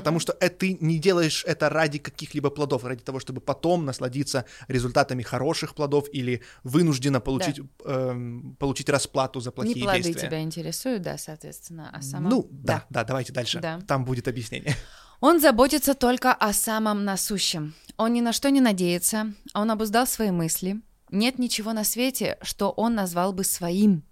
[0.00, 4.44] Потому что э- ты не делаешь это ради каких-либо плодов, ради того, чтобы потом насладиться
[4.68, 10.28] результатами хороших плодов или вынужденно получить, эм, получить расплату за плохие Не плоды действия.
[10.28, 12.30] тебя интересуют, да, соответственно, а сама...
[12.30, 13.60] Ну, да, да, давайте дальше.
[13.60, 13.80] Да.
[13.86, 14.74] Там будет объяснение.
[15.20, 17.74] Он заботится только о самом насущем.
[17.98, 20.80] Он ни на что не надеется, а он обуздал свои мысли.
[21.10, 24.02] Нет ничего на свете, что он назвал бы своим.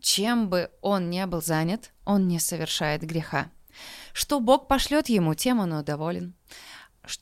[0.00, 3.50] Чем бы он не был занят, он не совершает греха.
[4.14, 6.34] Что Бог пошлет ему, тем он и доволен.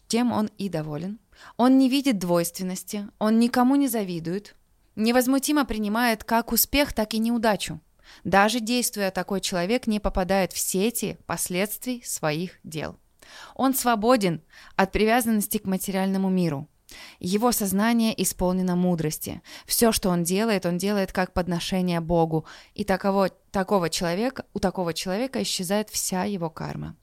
[0.08, 1.18] Тем он и доволен.
[1.56, 4.54] Он не видит двойственности, он никому не завидует,
[4.94, 7.80] невозмутимо принимает как успех, так и неудачу.
[8.24, 12.98] Даже действуя такой человек не попадает в сети последствий своих дел.
[13.54, 14.42] Он свободен
[14.76, 16.68] от привязанности к материальному миру.
[17.20, 19.42] Его сознание исполнено мудрости.
[19.66, 22.46] Все, что он делает, он делает как подношение Богу.
[22.74, 26.96] И таково, такого человека, у такого человека исчезает вся его карма.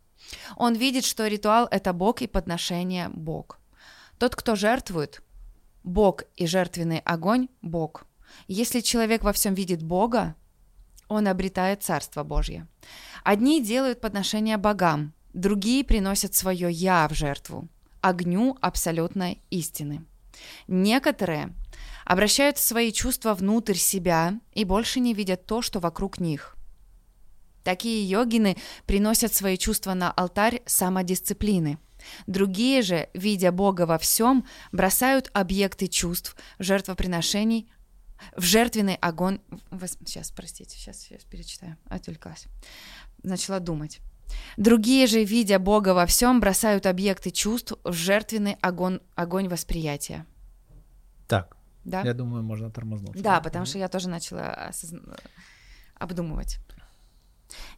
[0.55, 3.59] Он видит, что ритуал– это Бог и подношение– Бог.
[4.17, 5.21] Тот, кто жертвует,
[5.83, 8.05] Бог и жертвенный огонь– Бог.
[8.47, 10.35] Если человек во всем видит Бога,
[11.07, 12.67] он обретает Царство Божье.
[13.23, 17.67] Одни делают подношения богам, другие приносят свое «я» в жертву,
[18.01, 20.05] огню абсолютной истины.
[20.67, 21.55] Некоторые
[22.05, 26.55] обращают свои чувства внутрь себя и больше не видят то, что вокруг них.
[27.63, 31.77] Такие йогины приносят свои чувства на алтарь самодисциплины.
[32.27, 37.69] Другие же, видя Бога во всем, бросают объекты чувств, жертвоприношений
[38.35, 39.39] в жертвенный огонь...
[40.05, 41.77] Сейчас, простите, сейчас, сейчас перечитаю.
[41.85, 42.45] Отвлеклась.
[43.23, 43.99] Начала думать.
[44.57, 50.25] Другие же, видя Бога во всем, бросают объекты чувств в жертвенный огонь, огонь восприятия.
[51.27, 52.01] Так, Да?
[52.01, 53.21] я думаю, можно тормознуть.
[53.21, 55.17] Да, потому что я тоже начала осозна-
[55.95, 56.59] обдумывать.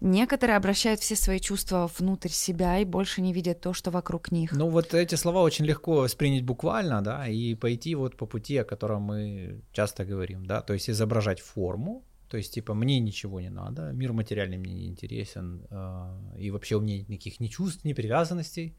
[0.01, 4.51] Некоторые обращают все свои чувства внутрь себя и больше не видят то, что вокруг них.
[4.51, 8.63] Ну вот эти слова очень легко воспринять буквально, да, и пойти вот по пути, о
[8.65, 13.49] котором мы часто говорим, да, то есть изображать форму, то есть типа мне ничего не
[13.49, 17.93] надо, мир материальный мне не интересен, э, и вообще у меня никаких ни чувств, ни
[17.93, 18.73] привязанностей,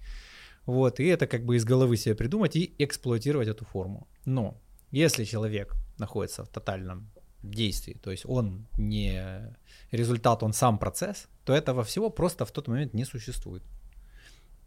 [0.64, 4.08] вот, и это как бы из головы себе придумать и эксплуатировать эту форму.
[4.24, 4.58] Но
[4.90, 7.10] если человек находится в тотальном
[7.42, 9.54] действий, то есть он не
[9.90, 13.62] результат, он сам процесс, то этого всего просто в тот момент не существует.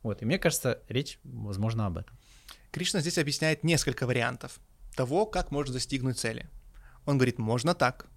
[0.04, 2.16] Вот, и мне кажется, речь, возможно, об этом.
[2.72, 4.60] Кришна здесь объясняет несколько вариантов
[4.96, 6.48] того, как можно достигнуть цели.
[7.08, 8.08] Он говорит, можно так,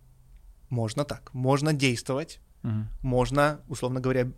[0.68, 2.87] можно так, можно действовать, угу.
[3.02, 4.31] можно, условно говоря,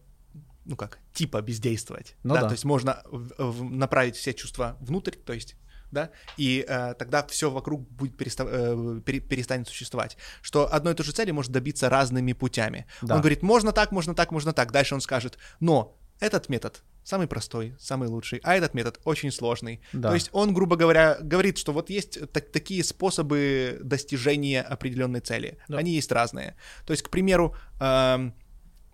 [0.65, 2.17] ну как, типа бездействовать.
[2.23, 2.49] Ну да, да.
[2.49, 5.57] То есть можно в, в, направить все чувства внутрь, то есть
[5.91, 10.17] да, и э, тогда все вокруг будет переста- э, пере- перестанет существовать.
[10.41, 12.87] Что одной и той же цели может добиться разными путями.
[13.03, 13.15] Да.
[13.15, 14.71] Он говорит, можно так, можно так, можно так.
[14.71, 19.81] Дальше он скажет, но этот метод самый простой, самый лучший, а этот метод очень сложный.
[19.93, 20.11] Да.
[20.11, 25.59] То есть он, грубо говоря, говорит, что вот есть так, такие способы достижения определенной цели.
[25.69, 25.79] Да.
[25.79, 26.57] Они есть разные.
[26.87, 28.31] То есть, к примеру, э,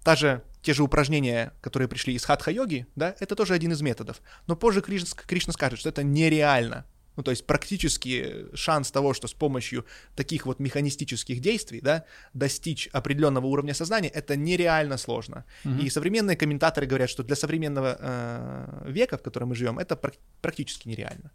[0.04, 4.20] та же те же упражнения, которые пришли из хатха-йоги, да, это тоже один из методов.
[4.46, 6.86] Но позже Кришна, Кришна скажет, что это нереально.
[7.16, 12.88] Ну, то есть практически шанс того, что с помощью таких вот механистических действий, да, достичь
[12.92, 15.44] определенного уровня сознания, это нереально сложно.
[15.64, 15.87] Угу.
[15.87, 19.98] И современные комментаторы говорят, что для современного э, века, в котором мы живем, это
[20.40, 21.31] практически нереально.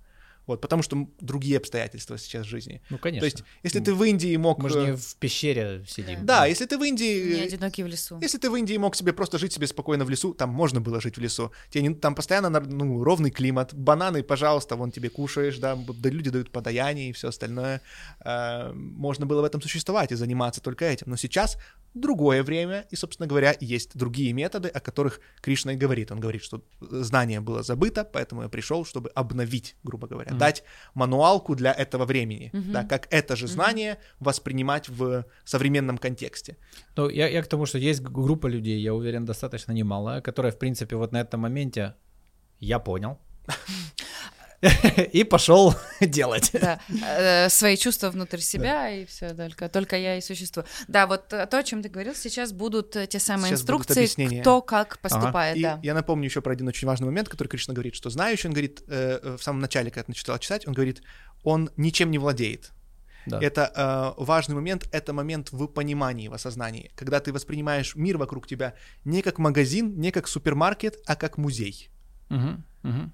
[0.51, 2.81] Вот, потому что другие обстоятельства сейчас в жизни.
[2.89, 3.21] Ну, конечно.
[3.21, 4.59] То есть, если ты в Индии мог...
[4.59, 6.25] Мы же не э, в пещере сидим.
[6.25, 7.35] Да, если ты в Индии...
[7.35, 8.19] Не одинокий в лесу.
[8.21, 10.99] Если ты в Индии мог себе просто жить себе спокойно в лесу, там можно было
[10.99, 11.53] жить в лесу.
[11.69, 16.29] Тебе не, там постоянно ну, ровный климат, бананы, пожалуйста, вон тебе кушаешь, да, да люди
[16.29, 17.81] дают подаяние и все остальное.
[18.25, 21.07] Э, можно было в этом существовать и заниматься только этим.
[21.09, 21.57] Но сейчас
[21.93, 26.11] другое время, и, собственно говоря, есть другие методы, о которых Кришна и говорит.
[26.11, 30.37] Он говорит, что знание было забыто, поэтому я пришел, чтобы обновить, грубо говоря, mm-hmm.
[30.37, 32.71] дать мануалку для этого времени, mm-hmm.
[32.71, 34.15] да, как это же знание mm-hmm.
[34.19, 36.57] воспринимать в современном контексте.
[36.95, 40.57] Ну, я, я к тому, что есть группа людей, я уверен, достаточно немалая, которая, в
[40.57, 41.95] принципе, вот на этом моменте
[42.59, 43.17] я понял.
[45.11, 46.51] и пошел делать.
[46.53, 50.65] Да, э, свои чувства внутрь себя, и все, только, только я и существую.
[50.87, 55.59] Да, вот то, о чем ты говорил, сейчас будут те самые инструкции, кто как поступает,
[55.61, 55.79] да.
[55.83, 58.83] Я напомню еще про один очень важный момент, который Кришна говорит, что знающий, он говорит,
[58.87, 61.01] э, в самом начале, когда начинал читать, он говорит,
[61.43, 62.71] он ничем не владеет.
[63.25, 63.39] Да.
[63.39, 68.47] Это э, важный момент, это момент в понимании, в осознании, когда ты воспринимаешь мир вокруг
[68.47, 68.73] тебя
[69.05, 71.89] не как магазин, не как супермаркет, а как музей.
[72.29, 73.11] Угу, угу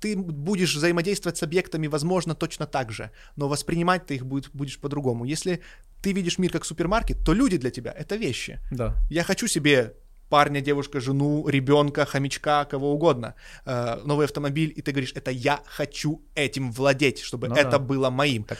[0.00, 4.78] ты будешь взаимодействовать с объектами, возможно, точно так же, но воспринимать ты их будет, будешь
[4.78, 5.24] по-другому.
[5.24, 5.60] Если
[6.02, 8.60] ты видишь мир как супермаркет, то люди для тебя— это вещи.
[8.70, 8.94] Да.
[9.10, 9.94] Я хочу себе
[10.28, 15.60] парня, девушка, жену, ребенка, хомячка, кого угодно, э, новый автомобиль, и ты говоришь, это я
[15.66, 17.78] хочу этим владеть, чтобы ну, это да.
[17.78, 18.44] было моим.
[18.44, 18.58] Так,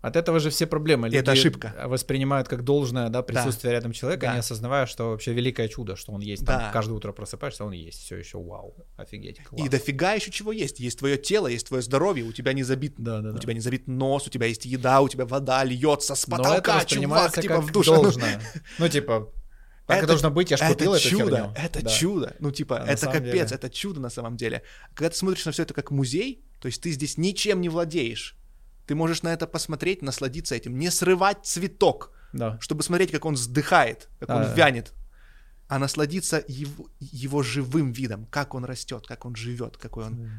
[0.00, 1.08] от этого же все проблемы.
[1.08, 1.74] Люди это ошибка.
[1.84, 3.76] воспринимают как должное да, присутствие да.
[3.76, 4.32] рядом человека, да.
[4.32, 6.46] не осознавая, что вообще великое чудо, что он есть.
[6.46, 6.70] Там, да.
[6.72, 8.02] Каждое утро просыпаешься, он есть.
[8.02, 9.42] Все еще вау, офигеть.
[9.44, 9.64] Класс.
[9.64, 10.80] И дофига еще чего есть.
[10.80, 13.38] Есть твое тело, есть твое здоровье, у тебя не забит, да, да, у да.
[13.38, 16.80] тебя не забит нос, у тебя есть еда, у тебя вода льется с потолка, Но
[16.80, 17.90] это чувак, типа в душе.
[18.00, 18.40] Должное.
[18.78, 19.30] Ну, типа,
[19.90, 21.54] так это, должно быть, я ж купил это чудо, херню.
[21.56, 21.90] Это да.
[21.90, 22.36] чудо.
[22.38, 23.56] Ну, типа, а это капец, деле...
[23.56, 24.62] это чудо на самом деле.
[24.94, 28.36] Когда ты смотришь на все это как музей, то есть ты здесь ничем не владеешь.
[28.90, 32.58] Ты можешь на это посмотреть, насладиться этим, не срывать цветок, да.
[32.60, 34.54] чтобы смотреть, как он вздыхает, как да, он да.
[34.54, 34.94] вянет,
[35.68, 40.32] а насладиться его, его живым видом, как он растет, как он живет, какой он,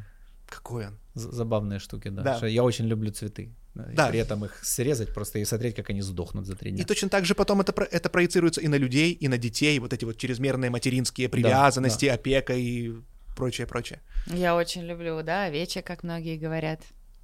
[0.48, 1.00] какой он.
[1.14, 2.40] Забавные штуки, да.
[2.42, 2.46] да.
[2.46, 3.56] я очень люблю цветы.
[3.74, 4.10] Да.
[4.10, 6.82] И при этом их срезать просто и смотреть, как они сдохнут за три дня.
[6.82, 9.94] И точно так же потом это, это проецируется и на людей, и на детей, вот
[9.94, 12.16] эти вот чрезмерные материнские привязанности, да, да.
[12.16, 12.96] опека и
[13.34, 14.02] прочее, прочее.
[14.28, 16.82] Я очень люблю, да, овечья, как многие говорят.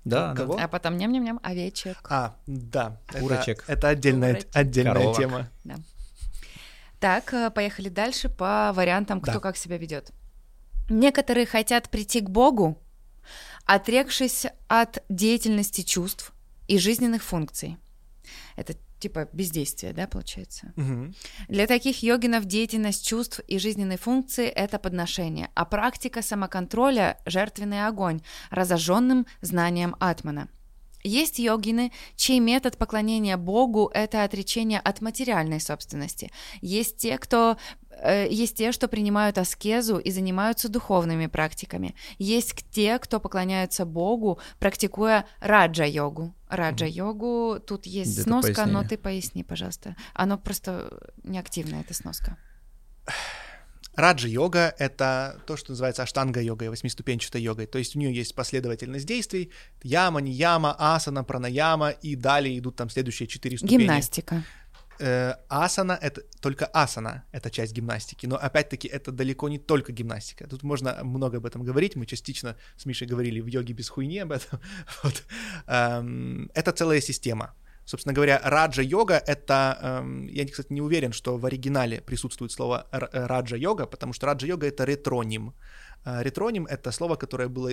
[0.07, 0.55] Да, Кого?
[0.55, 0.63] Да.
[0.63, 1.97] А потом ням-ням-ням, овечек.
[2.09, 2.99] А, да.
[3.19, 3.63] Курочек.
[3.63, 4.55] Это, это отдельная, Курочек.
[4.55, 5.17] отдельная Коровок.
[5.17, 5.49] тема.
[5.63, 5.75] Да.
[6.99, 9.39] Так, э, поехали дальше по вариантам, кто да.
[9.39, 10.11] как себя ведет.
[10.89, 12.81] Некоторые хотят прийти к Богу,
[13.65, 16.33] отрекшись от деятельности чувств
[16.67, 17.77] и жизненных функций.
[18.55, 20.73] Это типа бездействие, да, получается.
[20.75, 21.13] Угу.
[21.49, 28.21] Для таких йогинов деятельность чувств и жизненной функции– это подношение, а практика самоконтроля– жертвенный огонь,
[28.49, 30.47] разожженным знанием атмана.
[31.03, 36.31] Есть йогины, чей метод поклонения Богу– это отречение от материальной собственности.
[36.61, 37.57] Есть те, кто
[38.03, 41.95] есть те, что принимают аскезу и занимаются духовными практиками.
[42.17, 46.33] Есть те, кто поклоняются Богу, практикуя раджа-йогу.
[46.49, 49.95] Раджа-йогу, тут есть Где сноска, но ты поясни, пожалуйста.
[50.13, 50.89] Оно просто
[51.23, 52.37] неактивная, эта сноска.
[53.95, 57.65] Раджа-йога— это то, что называется аштанга-йогой, восьмиступенчатой йогой.
[57.65, 62.91] То есть у нее есть последовательность действий, яма, нияма, асана, пранаяма, и далее идут там
[62.91, 63.79] следующие четыре ступени.
[63.79, 64.43] Гимнастика.
[64.99, 70.47] Э, асана— это только асана, это часть гимнастики, но опять-таки это далеко не только гимнастика.
[70.47, 74.19] Тут можно много об этом говорить, мы частично с Мишей говорили в йоге без хуйни
[74.19, 74.59] об этом.
[75.03, 75.23] Вот.
[75.67, 77.53] Эм, это целая система.
[77.85, 79.77] Собственно говоря, раджа-йога— это...
[79.81, 84.67] Эм, я, кстати, не уверен, что в оригинале присутствует слово р- раджа-йога, потому что раджа-йога—
[84.67, 85.53] это ретроним.
[86.05, 87.71] Э, Ретроним— это слово, которое было...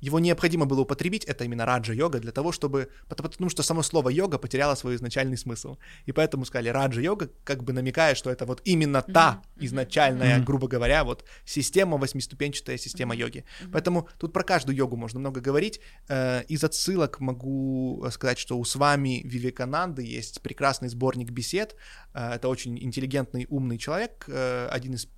[0.00, 2.88] Его необходимо было употребить, это именно раджа-йога, для того, чтобы...
[3.08, 5.76] Потому что само слово йога потеряло свой изначальный смысл.
[6.06, 11.04] И поэтому сказали раджа-йога, как бы намекая, что это вот именно та изначальная, грубо говоря,
[11.04, 13.44] вот система, восьмиступенчатая система йоги.
[13.72, 15.80] Поэтому тут про каждую йогу можно много говорить.
[16.08, 21.76] Э, Из отсылок могу сказать, что у с вами Вивекананды есть прекрасный сборник бесед.
[22.14, 25.08] Э, Это очень интеллигентный, умный человек, один из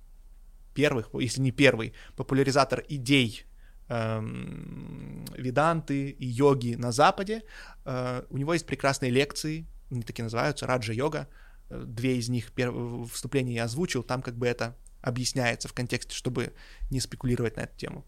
[0.73, 3.45] первых, если не первый, популяризатор идей
[3.89, 7.43] эм, веданты и йоги на Западе.
[7.85, 11.27] Э, у него есть прекрасные лекции, они такие называются, раджа-йога.
[11.69, 16.15] Э, Две из них пер- вступление я озвучил, там как бы это объясняется в контексте,
[16.15, 16.53] чтобы
[16.89, 18.05] не спекулировать на эту тему.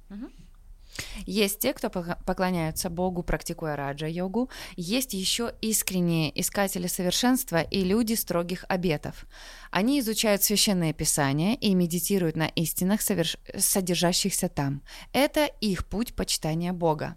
[1.25, 4.49] Есть те, кто пок- поклоняются Богу, практикуя раджа-йогу.
[4.75, 9.25] Есть еще искренние искатели совершенства и люди строгих обетов.
[9.71, 14.81] Они изучают священное писание и медитируют на истинах, соверш- содержащихся там.
[15.13, 17.15] Это их путь почитания Бога.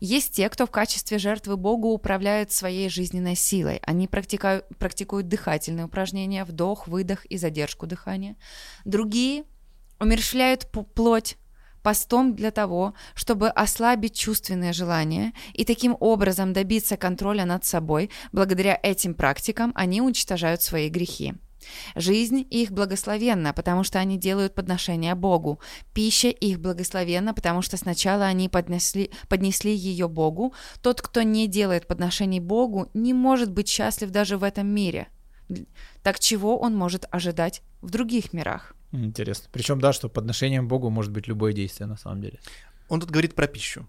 [0.00, 3.80] Есть те, кто в качестве жертвы Богу управляют своей жизненной силой.
[3.82, 8.36] Они практикают, практикуют дыхательные упражнения, вдох, выдох и задержку дыхания.
[8.84, 9.44] Другие
[9.98, 11.36] умерщвляют плоть
[11.84, 18.10] постом для того, чтобы ослабить чувственные желания и таким образом добиться контроля над собой.
[18.32, 21.34] Благодаря этим практикам они уничтожают свои грехи.
[21.94, 25.60] Жизнь их благословенна, потому что они делают подношение Богу.
[25.92, 30.54] Пища их благословенна, потому что сначала они поднесли, поднесли ее Богу.
[30.82, 35.08] Тот, кто не делает подношений Богу, не может быть счастлив даже в этом мире.
[36.02, 38.74] Так чего он может ожидать в других мирах?
[38.94, 39.48] Интересно.
[39.52, 42.38] Причем, да, что подношением Богу может быть любое действие на самом деле.
[42.88, 43.86] Он тут говорит про пищу.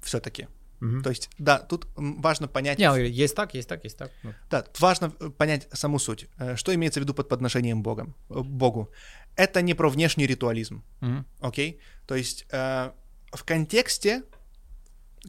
[0.00, 0.48] Все-таки.
[0.80, 1.02] Мгм.
[1.02, 2.78] То есть, да, тут важно понять.
[2.78, 4.10] Не, говорит, есть так, есть так, есть так.
[4.24, 6.26] Ну, Да, тут важно э, понять саму суть.
[6.38, 8.90] Э, Что имеется в виду под подношением Богом, э, Богу?
[9.36, 11.24] Это не про внешний ритуализм, мгм.
[11.40, 11.80] окей?
[12.06, 12.90] То есть э,
[13.32, 14.22] в контексте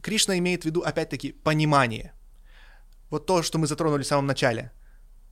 [0.02, 2.12] Кришна имеет в виду, опять-таки, понимание.
[3.10, 4.72] Вот то, что мы затронули в самом начале,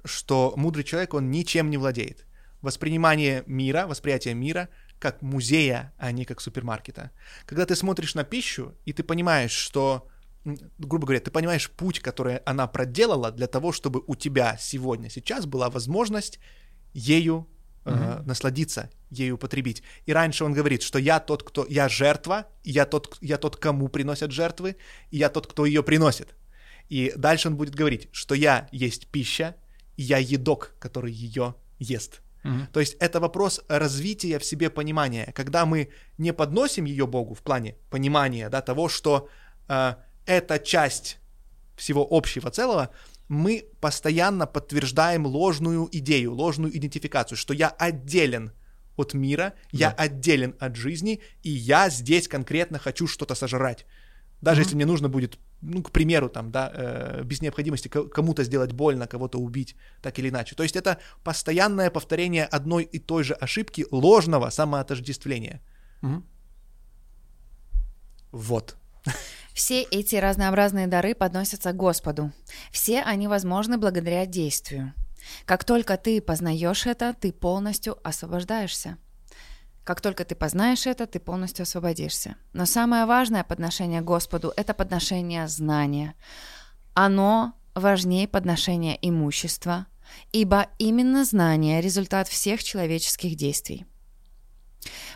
[0.05, 2.27] что мудрый человек, он ничем не владеет.
[2.63, 7.11] Воспринимание мира, восприятие мира как музея, а не как супермаркета.
[7.45, 10.09] Когда ты смотришь на пищу, и ты понимаешь, что,
[10.79, 15.45] грубо говоря, ты понимаешь путь, который она проделала для того, чтобы у тебя сегодня, сейчас
[15.45, 16.39] была возможность
[16.95, 17.49] ею
[17.85, 19.83] э, насладиться, ею употребить.
[20.07, 21.67] И раньше он говорит, что я тот, кто...
[21.69, 24.77] Я жертва, я тот, я тот, кому приносят жертвы,
[25.11, 26.37] и я тот, кто ее приносит.
[26.89, 29.57] И дальше он будет говорить, что я есть пища,
[29.97, 32.22] и я едок, который ее ест.
[32.73, 35.33] То есть это вопрос развития в себе понимания.
[35.35, 35.89] Когда мы
[36.19, 39.29] не подносим ее Богу в плане понимания да, того, что
[39.69, 39.95] э,
[40.27, 41.19] это часть
[41.77, 42.91] всего общего целого,
[43.29, 48.53] мы постоянно подтверждаем ложную идею, ложную идентификацию, что я отделен
[48.97, 50.05] от мира, я Да.
[50.05, 53.87] отделен от жизни, и я здесь конкретно хочу что-то сожрать.
[54.43, 54.65] Даже Мгм.
[54.67, 58.73] если мне нужно будет, ну, к примеру, там, да, э, без необходимости ко- кому-то сделать
[58.73, 60.55] больно, кого-то убить, так или иначе.
[60.57, 65.61] То есть это постоянное повторение одной и той же ошибки ложного самоотождествления.
[66.03, 66.25] Мгм.
[68.33, 68.77] Вот.
[69.55, 72.33] Все эти разнообразные дары подносятся Господу.
[72.73, 74.93] Все они возможны благодаря действию.
[75.45, 78.97] Как только ты познаешь это, ты полностью освобождаешься.
[79.85, 82.37] Как только ты познаешь это, ты полностью освободишься.
[82.53, 86.15] Но самое важное подношение Господу– это подношение знания.
[86.95, 89.87] Оно важнее подношения имущества,
[90.33, 93.87] ибо именно знание– результат всех человеческих действий.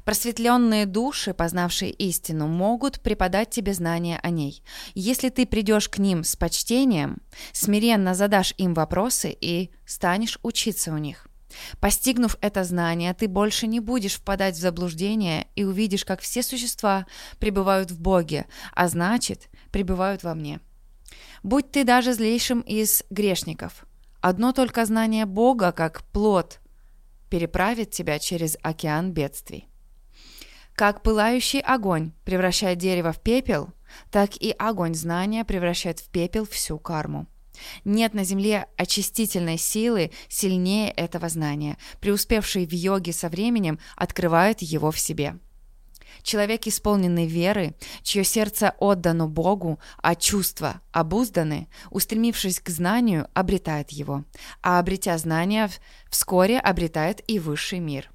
[0.04, 4.62] Просветленные души, познавшие истину, могут преподать тебе знания о ней.
[4.94, 7.18] Если ты придешь к ним с почтением,
[7.52, 11.25] смиренно задашь им вопросы и станешь учиться у них.
[11.80, 17.06] Постигнув это знание, ты больше не будешь впадать в заблуждение и увидишь, как все существа
[17.38, 20.60] пребывают в Боге, а значит, пребывают во мне.
[21.42, 23.86] Будь ты даже злейшим из грешников.
[24.20, 26.60] Одно только знание Бога, как плод,
[27.30, 29.68] переправит тебя через океан бедствий.
[30.74, 33.70] Как пылающий огонь превращает дерево в пепел,
[34.10, 37.26] так и огонь знания превращает в пепел всю карму.
[37.84, 41.78] Нет на Земле очистительной силы сильнее этого знания.
[42.00, 45.38] Преуспевший в йоге со временем открывает его в себе.
[46.22, 54.24] Человек, исполненный веры, чье сердце отдано Богу, а чувства обузданы, устремившись к знанию, обретает его,
[54.62, 55.70] а обретя знания,
[56.10, 58.10] вскоре обретает и высший мир.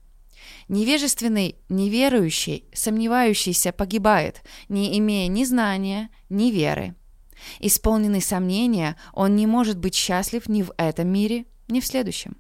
[0.67, 6.95] Невежественный, неверующий, сомневающийся погибает, не имея ни знания, ни веры.
[7.59, 12.37] Исполненный сомнения, он не может быть счастлив ни в этом мире, ни в следующем.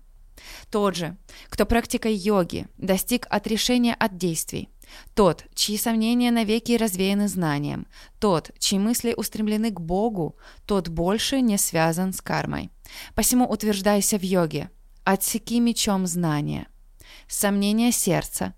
[0.69, 1.17] Тот же,
[1.49, 4.69] кто практикой йоги достиг отрешения от действий,
[5.13, 7.87] тот, чьи сомнения навеки развеяны знанием,
[8.19, 10.35] тот, чьи мысли устремлены к Богу,
[10.65, 12.71] тот больше не связан с кармой.
[13.15, 14.69] Посему утверждайся в йоге,
[15.03, 16.67] отсеки мечом знания.
[17.27, 18.53] Сомнение сердца.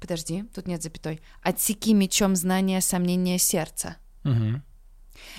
[0.00, 1.20] Подожди, тут нет запятой.
[1.42, 3.96] Отсеки мечом знания сомнения сердца.
[4.24, 4.62] Угу.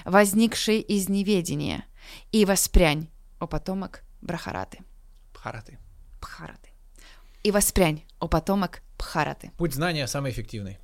[0.05, 1.85] Возникшие из неведения.
[2.31, 3.09] И воспрянь,
[3.39, 4.79] о потомок Брахараты.
[5.33, 5.77] Бхараты.
[6.21, 6.69] Бхараты.
[7.43, 9.51] И воспрянь, о потомок Бхараты.
[9.57, 10.79] Путь знания самый эффективный.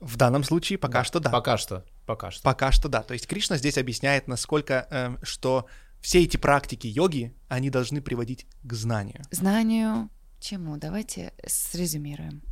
[0.00, 1.30] В данном случае пока что да.
[1.30, 1.84] Пока что.
[2.06, 2.42] Пока что.
[2.42, 3.02] Пока что да.
[3.02, 5.66] То есть Кришна здесь объясняет, насколько, эм, что
[6.00, 9.22] все эти практики йоги, они должны приводить к знанию.
[9.30, 10.08] Знанию
[10.40, 10.76] чему?
[10.76, 12.42] Давайте срезюмируем.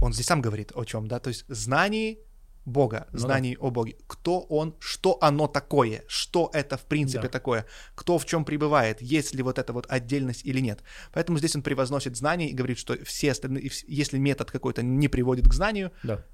[0.00, 1.20] Он здесь сам говорит о чем, да?
[1.20, 2.18] То есть знании
[2.64, 3.96] Бога, Ну знаний о Боге.
[4.06, 7.28] Кто он, что оно такое, что это в принципе Да.
[7.28, 10.82] такое, кто в чем пребывает, есть ли вот эта вот отдельность или нет.
[11.12, 15.48] Поэтому здесь он превозносит знание и говорит, что все остальные, если метод какой-то не приводит
[15.48, 16.24] к знанию, Да.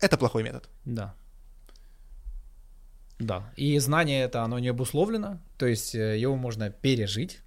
[0.00, 0.68] это плохой метод.
[0.86, 1.14] Да.
[3.18, 3.52] Да.
[3.56, 7.40] И знание это, оно не обусловлено, то есть э, его можно пережить.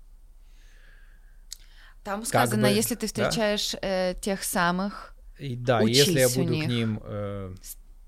[2.03, 3.07] Там сказано, бы, если ты да.
[3.07, 5.10] встречаешь э, тех самых,
[5.41, 7.55] И да, если я буду к ним, э,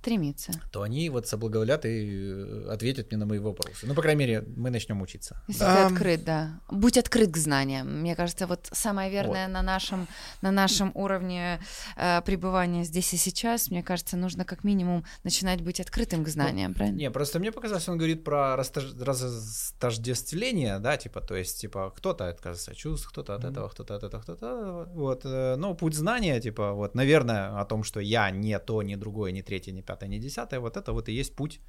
[0.03, 0.51] стремиться.
[0.71, 3.87] то они вот соблаговолят и э, ответят мне на мои вопросы.
[3.87, 5.41] Ну, по крайней мере, мы начнем учиться.
[5.47, 5.75] Если Ам.
[5.87, 6.59] ты открыт, да.
[6.69, 8.01] Будь открыт к знаниям.
[8.01, 10.07] Мне кажется, вот самое верное на нашем,
[10.41, 11.59] на нашем уровне
[11.95, 16.73] э, пребывания здесь и сейчас, мне кажется, нужно как минимум начинать быть открытым к знаниям,
[16.73, 16.97] правильно?
[16.97, 22.27] Не, просто мне показалось, он говорит про растож- растождествление, да, типа, то есть, типа, кто-то
[22.27, 23.51] отказывается от чувств, кто-то от Мгм.
[23.51, 24.85] этого, кто-то от этого, кто-то от этого.
[24.93, 28.95] Вот, э, но путь знания, типа, вот, наверное, о том, что я не то, не
[28.97, 31.59] другое, не третье, не пятое, не десятое, вот это вот и есть путь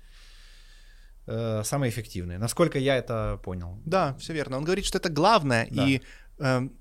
[1.27, 2.39] э, самый эффективный.
[2.39, 3.79] Насколько я это понял.
[3.87, 4.57] Да, все верно.
[4.57, 5.87] Он говорит, что это главное, Да.
[5.89, 6.01] и
[6.39, 6.73] эм,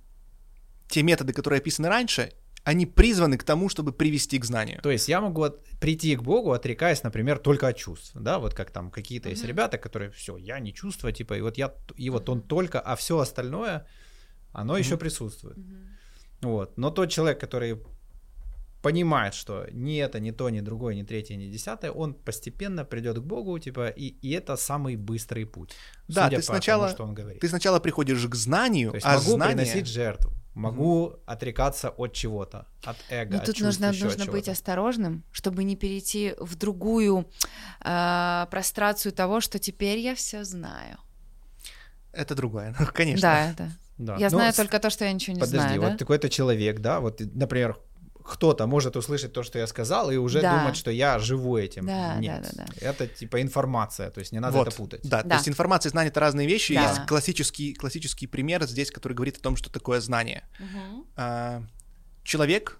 [0.88, 2.32] те методы, которые описаны раньше,
[2.66, 4.80] они призваны к тому, чтобы привести к знанию.
[4.82, 8.54] То есть я могу от- прийти к Богу, отрекаясь, например, только от чувств, да, вот
[8.54, 9.50] как там какие-то есть Мгм.
[9.50, 12.96] ребята, которые все, я не чувствую, типа, и вот я, и вот он только, а
[12.96, 13.86] все остальное,
[14.54, 15.00] оно еще Мгм.
[15.00, 15.58] присутствует.
[15.58, 15.88] Мгм.
[16.42, 16.78] Вот.
[16.78, 17.78] Но тот человек, который
[18.84, 23.18] понимает, что ни это, ни то, ни другое, ни третье, ни десятое, он постепенно придет
[23.18, 25.74] к Богу, типа, и, и это самый быстрый путь.
[26.08, 27.40] Да, судя ты по сначала- тому, что он говорит.
[27.42, 29.56] Ты сначала приходишь к знанию, То есть а могу знание...
[29.56, 34.18] приносить жертву, могу отрекаться от чего-то, от эго, Но от тут чувств, нужно, еще от
[34.18, 37.26] нужно быть осторожным, чтобы не перейти в другую
[37.86, 40.98] э, прострацию того, что теперь я все знаю.
[42.12, 43.22] Это другое, ну, конечно.
[43.22, 43.72] Да, да.
[43.98, 44.16] Да.
[44.18, 45.82] Я Ну, знаю с- только то, что я ничего не Подожди, знаю.
[45.82, 45.98] вот да?
[45.98, 47.78] какой-то человек, да, вот, например,
[48.24, 50.60] кто-то может услышать то, что я сказал, и уже Да.
[50.60, 51.86] думать, что я живу этим.
[51.86, 52.42] Да, Нет.
[52.56, 55.02] да, да, Это типа информация, то есть не надо Вот, это путать.
[55.04, 55.36] Да, то Да.
[55.36, 56.74] есть информация и знание— это разные вещи.
[56.74, 56.90] Да.
[56.90, 60.44] Есть классический, классический пример здесь, который говорит о том, что такое знание.
[61.16, 61.64] А,
[62.24, 62.80] человек,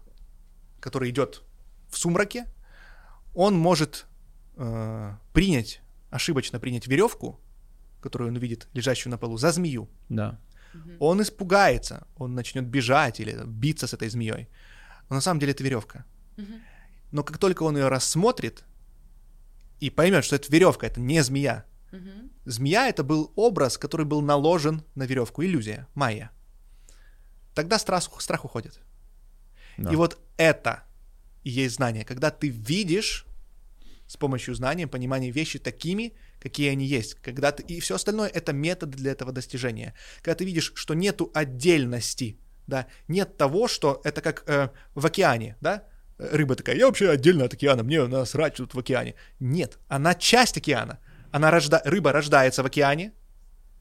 [0.80, 1.42] который идет
[1.90, 2.46] в сумраке,
[3.36, 4.06] он может
[4.56, 5.82] э, принять,
[6.12, 7.40] ошибочно принять веревку,
[8.02, 9.90] которую он увидит лежащую на полу, за змею.
[10.10, 10.40] Да.
[10.74, 10.98] Мгм.
[11.00, 14.48] Он испугается, он начнет бежать или биться с этой змеей.
[15.10, 16.06] Но на самом деле это веревка.
[17.12, 18.64] Но как только он ее рассмотрит
[19.80, 21.66] и поймет, что это веревка, это не змея.
[22.46, 26.32] Змея это был образ, который был наложен на веревку, иллюзия, майя.
[27.54, 28.80] Тогда страх, страх уходит.
[29.78, 29.92] Да.
[29.92, 30.84] И вот это
[31.44, 33.26] и есть знание, когда ты видишь
[34.08, 37.16] с помощью знания, понимания вещи такими, какие они есть.
[37.16, 37.64] Когда ты...
[37.64, 39.94] И все остальное— это методы для этого достижения.
[40.22, 42.38] Когда ты видишь, что нету отдельности,
[42.68, 45.84] да, нет того, что это как э, в океане, да,
[46.18, 49.16] рыба такая, я вообще отдельно от океана, мне насрать тут в океане.
[49.40, 51.00] Нет, она часть океана.
[51.32, 51.82] Она рожда...
[51.84, 53.12] Рыба рождается в океане,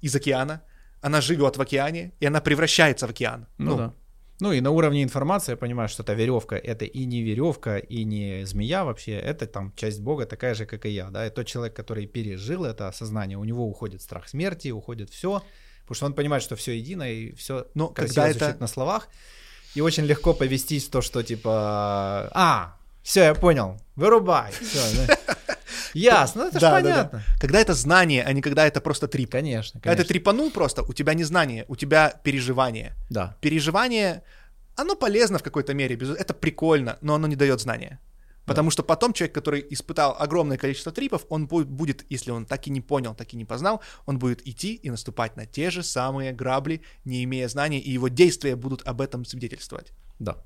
[0.01, 0.63] из океана,
[1.01, 3.47] она живет в океане, и она превращается в океан.
[3.59, 3.95] Ну, да.
[4.41, 8.05] Ну и на уровне информации я понимаю, что эта веревка это и не веревка, и
[8.05, 11.47] не змея вообще, это там часть Бога такая же, как и я, да, и тот
[11.47, 15.43] человек, который пережил это осознание, у него уходит страх смерти, уходит все,
[15.93, 19.09] потому что он понимает, что все едино и все Но красиво когда это- на словах,
[19.77, 24.53] и очень легко повестись то, что типа, а, все, я понял, вырубай,
[25.07, 25.17] да.
[25.95, 26.91] Ясно, ну это Да, да, да.
[26.91, 27.23] понятно.
[27.41, 29.31] Когда это знание, а не когда это просто трип.
[29.33, 30.09] Конечно, Когда ты конечно.
[30.15, 32.93] трипанул просто, у тебя не знание, у тебя переживание.
[33.11, 33.37] Да.
[33.43, 34.23] Переживание,
[34.77, 37.99] оно полезно в какой-то мере, это прикольно, но оно не дает знания.
[38.45, 42.67] Потому что потом человек, который испытал огромное количество трипов, он бу- будет, если он так
[42.67, 45.83] и не понял, так и не познал, он будет идти и наступать на те же
[45.83, 49.93] самые грабли, не имея знаний, и его действия будут об этом свидетельствовать.
[50.19, 50.37] Да.